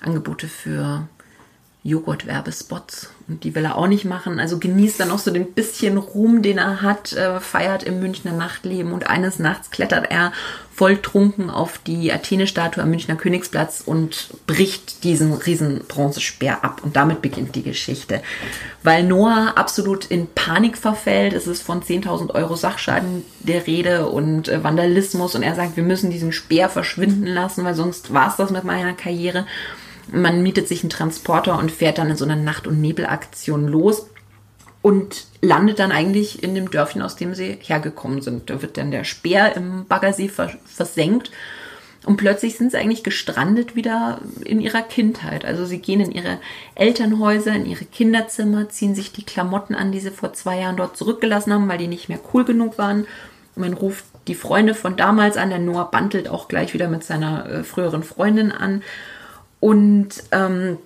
Angebote 0.00 0.48
für 0.48 1.08
Joghurt-Werbespots. 1.86 3.10
Und 3.28 3.44
die 3.44 3.54
will 3.54 3.64
er 3.64 3.76
auch 3.76 3.86
nicht 3.86 4.04
machen. 4.04 4.40
Also 4.40 4.58
genießt 4.58 5.00
dann 5.00 5.10
auch 5.10 5.18
so 5.18 5.30
den 5.30 5.52
bisschen 5.52 5.98
Ruhm, 5.98 6.42
den 6.42 6.58
er 6.58 6.82
hat, 6.82 7.12
äh, 7.12 7.40
feiert 7.40 7.84
im 7.84 8.00
Münchner 8.00 8.32
Nachtleben. 8.32 8.92
Und 8.92 9.08
eines 9.08 9.38
Nachts 9.38 9.70
klettert 9.70 10.10
er 10.10 10.32
volltrunken 10.74 11.48
auf 11.48 11.78
die 11.78 12.12
Athene-Statue 12.12 12.82
am 12.82 12.90
Münchner 12.90 13.14
Königsplatz 13.14 13.82
und 13.84 14.30
bricht 14.46 15.04
diesen 15.04 15.32
riesen 15.32 15.80
Bronzespeer 15.86 16.64
ab. 16.64 16.82
Und 16.84 16.96
damit 16.96 17.22
beginnt 17.22 17.54
die 17.54 17.62
Geschichte. 17.62 18.20
Weil 18.82 19.04
Noah 19.04 19.52
absolut 19.56 20.06
in 20.06 20.26
Panik 20.26 20.76
verfällt. 20.76 21.32
Es 21.34 21.46
ist 21.46 21.62
von 21.62 21.82
10.000 21.82 22.34
Euro 22.34 22.56
Sachschaden 22.56 23.24
der 23.40 23.66
Rede 23.66 24.08
und 24.08 24.48
äh, 24.48 24.62
Vandalismus. 24.62 25.36
Und 25.36 25.44
er 25.44 25.54
sagt, 25.54 25.76
wir 25.76 25.84
müssen 25.84 26.10
diesen 26.10 26.32
Speer 26.32 26.68
verschwinden 26.68 27.26
lassen, 27.26 27.64
weil 27.64 27.74
sonst 27.74 28.12
war 28.12 28.28
es 28.28 28.36
das 28.36 28.50
mit 28.50 28.64
meiner 28.64 28.92
Karriere. 28.92 29.46
Man 30.08 30.42
mietet 30.42 30.68
sich 30.68 30.82
einen 30.82 30.90
Transporter 30.90 31.58
und 31.58 31.72
fährt 31.72 31.98
dann 31.98 32.10
in 32.10 32.16
so 32.16 32.24
einer 32.24 32.36
Nacht- 32.36 32.66
und 32.66 32.80
Nebelaktion 32.80 33.66
los 33.66 34.08
und 34.82 35.26
landet 35.40 35.78
dann 35.78 35.90
eigentlich 35.90 36.42
in 36.42 36.54
dem 36.54 36.70
Dörfchen, 36.70 37.02
aus 37.02 37.16
dem 37.16 37.34
sie 37.34 37.58
hergekommen 37.60 38.22
sind. 38.22 38.50
Da 38.50 38.62
wird 38.62 38.76
dann 38.76 38.90
der 38.90 39.04
Speer 39.04 39.56
im 39.56 39.84
Baggersee 39.86 40.28
versenkt 40.28 41.30
und 42.06 42.18
plötzlich 42.18 42.56
sind 42.56 42.70
sie 42.70 42.78
eigentlich 42.78 43.02
gestrandet 43.02 43.74
wieder 43.74 44.20
in 44.44 44.60
ihrer 44.60 44.82
Kindheit. 44.82 45.44
Also 45.44 45.66
sie 45.66 45.80
gehen 45.80 46.00
in 46.00 46.12
ihre 46.12 46.38
Elternhäuser, 46.76 47.52
in 47.52 47.66
ihre 47.66 47.84
Kinderzimmer, 47.84 48.68
ziehen 48.68 48.94
sich 48.94 49.12
die 49.12 49.24
Klamotten 49.24 49.74
an, 49.74 49.90
die 49.90 49.98
sie 49.98 50.12
vor 50.12 50.32
zwei 50.32 50.60
Jahren 50.60 50.76
dort 50.76 50.96
zurückgelassen 50.96 51.52
haben, 51.52 51.68
weil 51.68 51.78
die 51.78 51.88
nicht 51.88 52.08
mehr 52.08 52.20
cool 52.32 52.44
genug 52.44 52.78
waren. 52.78 53.08
Man 53.56 53.72
ruft 53.72 54.04
die 54.28 54.36
Freunde 54.36 54.74
von 54.74 54.96
damals 54.96 55.36
an. 55.36 55.50
Der 55.50 55.58
Noah 55.58 55.90
bantelt 55.90 56.28
auch 56.28 56.46
gleich 56.46 56.74
wieder 56.74 56.86
mit 56.86 57.02
seiner 57.02 57.50
äh, 57.50 57.64
früheren 57.64 58.04
Freundin 58.04 58.52
an. 58.52 58.84
Und 59.66 60.10
ähm, 60.30 60.78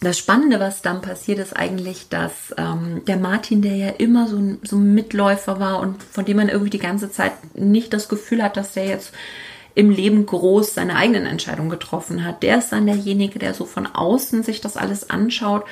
das 0.00 0.18
Spannende, 0.18 0.58
was 0.58 0.82
dann 0.82 1.02
passiert, 1.02 1.38
ist 1.38 1.56
eigentlich, 1.56 2.08
dass 2.08 2.52
ähm, 2.58 3.04
der 3.06 3.16
Martin, 3.16 3.62
der 3.62 3.76
ja 3.76 3.88
immer 3.90 4.26
so 4.26 4.38
ein, 4.38 4.58
so 4.64 4.74
ein 4.74 4.92
Mitläufer 4.92 5.60
war 5.60 5.78
und 5.78 6.02
von 6.02 6.24
dem 6.24 6.38
man 6.38 6.48
irgendwie 6.48 6.70
die 6.70 6.80
ganze 6.80 7.12
Zeit 7.12 7.30
nicht 7.54 7.92
das 7.92 8.08
Gefühl 8.08 8.42
hat, 8.42 8.56
dass 8.56 8.72
der 8.72 8.86
jetzt 8.86 9.12
im 9.76 9.88
Leben 9.88 10.26
groß 10.26 10.74
seine 10.74 10.96
eigenen 10.96 11.26
Entscheidungen 11.26 11.70
getroffen 11.70 12.24
hat, 12.24 12.42
der 12.42 12.58
ist 12.58 12.72
dann 12.72 12.86
derjenige, 12.86 13.38
der 13.38 13.54
so 13.54 13.66
von 13.66 13.86
außen 13.86 14.42
sich 14.42 14.60
das 14.60 14.76
alles 14.76 15.08
anschaut 15.08 15.64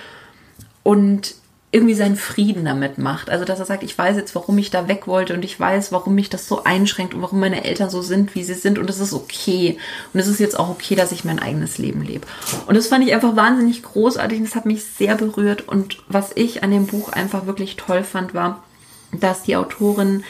und 0.85 1.35
irgendwie 1.73 1.95
seinen 1.95 2.17
Frieden 2.17 2.65
damit 2.65 2.99
macht. 2.99 3.31
Also, 3.31 3.45
dass 3.45 3.61
er 3.61 3.65
sagt, 3.65 3.85
ich 3.85 3.97
weiß 3.97 4.17
jetzt, 4.17 4.35
warum 4.35 4.59
ich 4.59 4.71
da 4.71 4.89
weg 4.89 5.07
wollte 5.07 5.35
und 5.35 5.45
ich 5.45 5.59
weiß, 5.59 5.93
warum 5.93 6.17
mich 6.17 6.29
das 6.29 6.49
so 6.49 6.65
einschränkt 6.65 7.15
und 7.15 7.23
warum 7.23 7.39
meine 7.39 7.65
Eltern 7.65 7.91
so 7.91 8.03
sind, 8.03 8.35
wie 8.35 8.43
sie 8.43 8.55
sind 8.55 8.79
und 8.79 8.91
es 8.91 8.99
ist 8.99 9.13
okay. 9.13 9.79
Und 10.13 10.19
es 10.19 10.27
ist 10.27 10.41
jetzt 10.41 10.59
auch 10.59 10.69
okay, 10.69 10.97
dass 10.97 11.13
ich 11.13 11.25
mein 11.25 11.39
eigenes 11.39 11.79
Leben 11.79 12.03
lebe. 12.03 12.27
Und 12.67 12.77
das 12.77 12.89
fand 12.89 13.05
ich 13.05 13.15
einfach 13.15 13.37
wahnsinnig 13.37 13.85
großartig 13.85 14.39
und 14.39 14.45
das 14.45 14.57
hat 14.57 14.67
mich 14.67 14.85
sehr 14.85 15.15
berührt. 15.15 15.69
Und 15.69 15.99
was 16.09 16.33
ich 16.35 16.65
an 16.65 16.73
dem 16.73 16.87
Buch 16.87 17.13
einfach 17.13 17.47
wirklich 17.47 17.77
toll 17.77 18.03
fand, 18.03 18.35
war, 18.35 18.65
dass 19.13 19.45
die 19.45 19.55
Autorin 19.55 20.25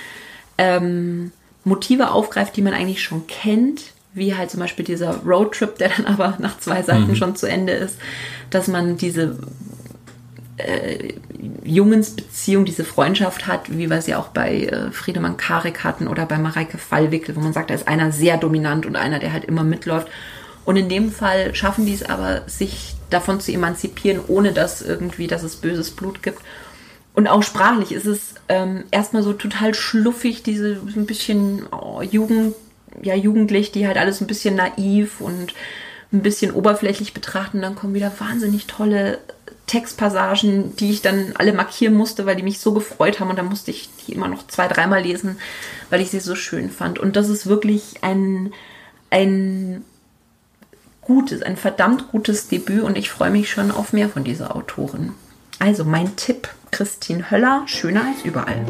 ähm, 0.59 1.33
Motive 1.65 2.11
aufgreift, 2.11 2.55
die 2.57 2.63
man 2.63 2.75
eigentlich 2.75 3.03
schon 3.03 3.27
kennt, 3.27 3.93
wie 4.13 4.35
halt 4.35 4.51
zum 4.51 4.61
Beispiel 4.61 4.85
dieser 4.85 5.17
Roadtrip, 5.25 5.79
der 5.79 5.91
dann 5.91 6.07
aber 6.07 6.35
nach 6.39 6.59
zwei 6.59 6.83
Seiten 6.83 7.09
mhm. 7.09 7.17
schon 7.17 7.37
zu 7.37 7.47
Ende 7.47 7.73
ist, 7.73 7.97
dass 8.51 8.69
man 8.69 8.99
diese 8.99 9.39
äh, 10.69 11.15
Jungensbeziehung, 11.65 12.65
diese 12.65 12.85
Freundschaft 12.85 13.47
hat, 13.47 13.77
wie 13.77 13.91
wir 13.91 14.03
sie 14.03 14.15
auch 14.15 14.29
bei 14.29 14.65
äh, 14.65 14.91
Friedemann 14.93 15.37
Karik 15.37 15.85
hatten 15.85 16.09
oder 16.09 16.27
bei 16.27 16.39
Mareike 16.39 16.79
Fallwickel, 16.79 17.37
wo 17.37 17.41
man 17.41 17.53
sagt, 17.53 17.71
da 17.71 17.75
ist 17.75 17.89
einer 17.89 18.13
sehr 18.13 18.37
dominant 18.37 18.87
und 18.87 18.97
einer, 18.97 19.19
der 19.19 19.33
halt 19.33 19.45
immer 19.45 19.65
mitläuft. 19.65 20.09
Und 20.65 20.77
in 20.77 20.89
dem 20.89 21.11
Fall 21.11 21.55
schaffen 21.55 21.87
die 21.87 21.95
es 21.95 22.03
aber, 22.03 22.43
sich 22.47 22.95
davon 23.09 23.41
zu 23.41 23.53
emanzipieren, 23.53 24.21
ohne 24.29 24.53
dass 24.53 24.83
irgendwie, 24.83 25.27
dass 25.27 25.43
es 25.43 25.57
böses 25.57 25.91
Blut 25.91 26.23
gibt. 26.23 26.41
Und 27.15 27.27
auch 27.27 27.43
sprachlich 27.43 27.93
ist 27.93 28.07
es 28.07 28.35
ähm, 28.49 28.85
erstmal 28.91 29.23
so 29.23 29.33
total 29.33 29.75
schluffig, 29.75 30.43
diese 30.43 30.81
ein 30.97 31.07
bisschen 31.07 31.67
oh, 31.73 32.03
Jugend, 32.03 32.55
ja, 33.03 33.15
jugendlich, 33.15 33.73
die 33.73 33.87
halt 33.87 33.97
alles 33.97 34.21
ein 34.21 34.27
bisschen 34.27 34.55
naiv 34.55 35.21
und 35.21 35.55
ein 36.13 36.23
bisschen 36.23 36.53
oberflächlich 36.53 37.15
betrachten. 37.15 37.63
Dann 37.63 37.75
kommen 37.75 37.95
wieder 37.95 38.13
wahnsinnig 38.19 38.67
tolle 38.67 39.19
Textpassagen, 39.71 40.75
die 40.75 40.91
ich 40.91 41.01
dann 41.01 41.33
alle 41.37 41.53
markieren 41.53 41.95
musste, 41.95 42.27
weil 42.27 42.35
die 42.35 42.43
mich 42.43 42.59
so 42.59 42.73
gefreut 42.73 43.21
haben 43.21 43.31
und 43.31 43.39
da 43.39 43.45
musste 43.45 43.71
ich 43.71 43.89
die 44.01 44.13
immer 44.13 44.27
noch 44.27 44.45
zwei, 44.49 44.67
dreimal 44.67 45.01
lesen, 45.01 45.39
weil 45.91 46.01
ich 46.01 46.11
sie 46.11 46.19
so 46.19 46.35
schön 46.35 46.71
fand. 46.71 46.99
Und 46.99 47.15
das 47.15 47.29
ist 47.29 47.47
wirklich 47.47 48.03
ein, 48.03 48.53
ein 49.11 49.85
gutes, 51.03 51.43
ein 51.43 51.57
verdammt 51.57 52.11
gutes 52.11 52.49
Debüt 52.49 52.83
und 52.83 52.99
ich 52.99 53.11
freue 53.11 53.31
mich 53.31 53.49
schon 53.49 53.71
auf 53.71 53.93
mehr 53.93 54.09
von 54.09 54.25
dieser 54.25 54.57
Autorin. 54.57 55.13
Also 55.61 55.85
mein 55.85 56.17
Tipp, 56.17 56.49
Christine 56.73 57.31
Höller, 57.31 57.63
schöner 57.67 58.07
als 58.07 58.25
überall. 58.25 58.67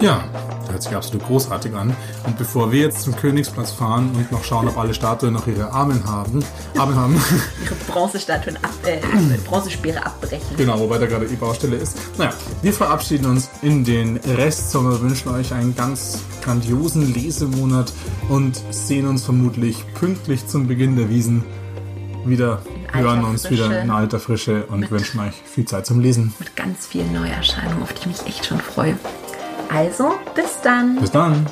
Ja, 0.00 0.24
hört 0.72 0.82
sich 0.82 0.94
absolut 0.94 1.26
großartig 1.26 1.74
an. 1.74 1.94
Und 2.24 2.38
bevor 2.38 2.72
wir 2.72 2.80
jetzt 2.80 3.02
zum 3.02 3.14
Königsplatz 3.14 3.70
fahren 3.70 4.10
und 4.14 4.32
noch 4.32 4.44
schauen, 4.44 4.68
ob 4.68 4.76
alle 4.76 4.94
Statuen 4.94 5.32
noch 5.34 5.46
ihre 5.46 5.70
Arme 5.72 6.02
haben, 6.04 6.44
Arme 6.76 6.94
haben. 6.94 7.14
ihre 7.64 7.74
Bronzestatuen 7.86 8.56
ab, 8.56 8.70
äh, 8.84 8.98
Bronzespeere 9.46 10.04
abbrechen. 10.04 10.56
Genau, 10.56 10.78
wobei 10.80 10.98
da 10.98 11.06
gerade 11.06 11.26
die 11.26 11.36
Baustelle 11.36 11.76
ist. 11.76 11.96
Naja, 12.18 12.32
wir 12.62 12.72
verabschieden 12.72 13.26
uns 13.26 13.48
in 13.62 13.84
den 13.84 14.16
Restsommer, 14.16 15.00
wünschen 15.00 15.30
euch 15.30 15.52
einen 15.52 15.74
ganz 15.74 16.20
grandiosen 16.42 17.12
Lesemonat 17.14 17.92
und 18.28 18.60
sehen 18.70 19.06
uns 19.06 19.24
vermutlich 19.24 19.84
pünktlich 19.94 20.46
zum 20.46 20.66
Beginn 20.66 20.96
der 20.96 21.08
Wiesen 21.08 21.44
wieder 22.24 22.62
hören 22.92 23.24
uns 23.24 23.46
Frische. 23.46 23.64
wieder 23.64 23.82
in 23.82 23.90
alter 23.90 24.20
Frische 24.20 24.66
und 24.66 24.90
wünschen 24.90 25.20
euch 25.20 25.34
viel 25.34 25.64
Zeit 25.64 25.86
zum 25.86 26.00
Lesen. 26.00 26.34
Mit 26.38 26.54
ganz 26.56 26.86
vielen 26.86 27.12
Neuerscheinungen, 27.12 27.82
auf 27.82 27.92
die 27.92 28.00
ich 28.00 28.06
mich 28.06 28.26
echt 28.26 28.46
schon 28.46 28.60
freue. 28.60 28.96
Also, 29.74 30.12
bis 30.34 30.60
dann. 30.60 30.96
Bis 31.00 31.10
dann. 31.10 31.46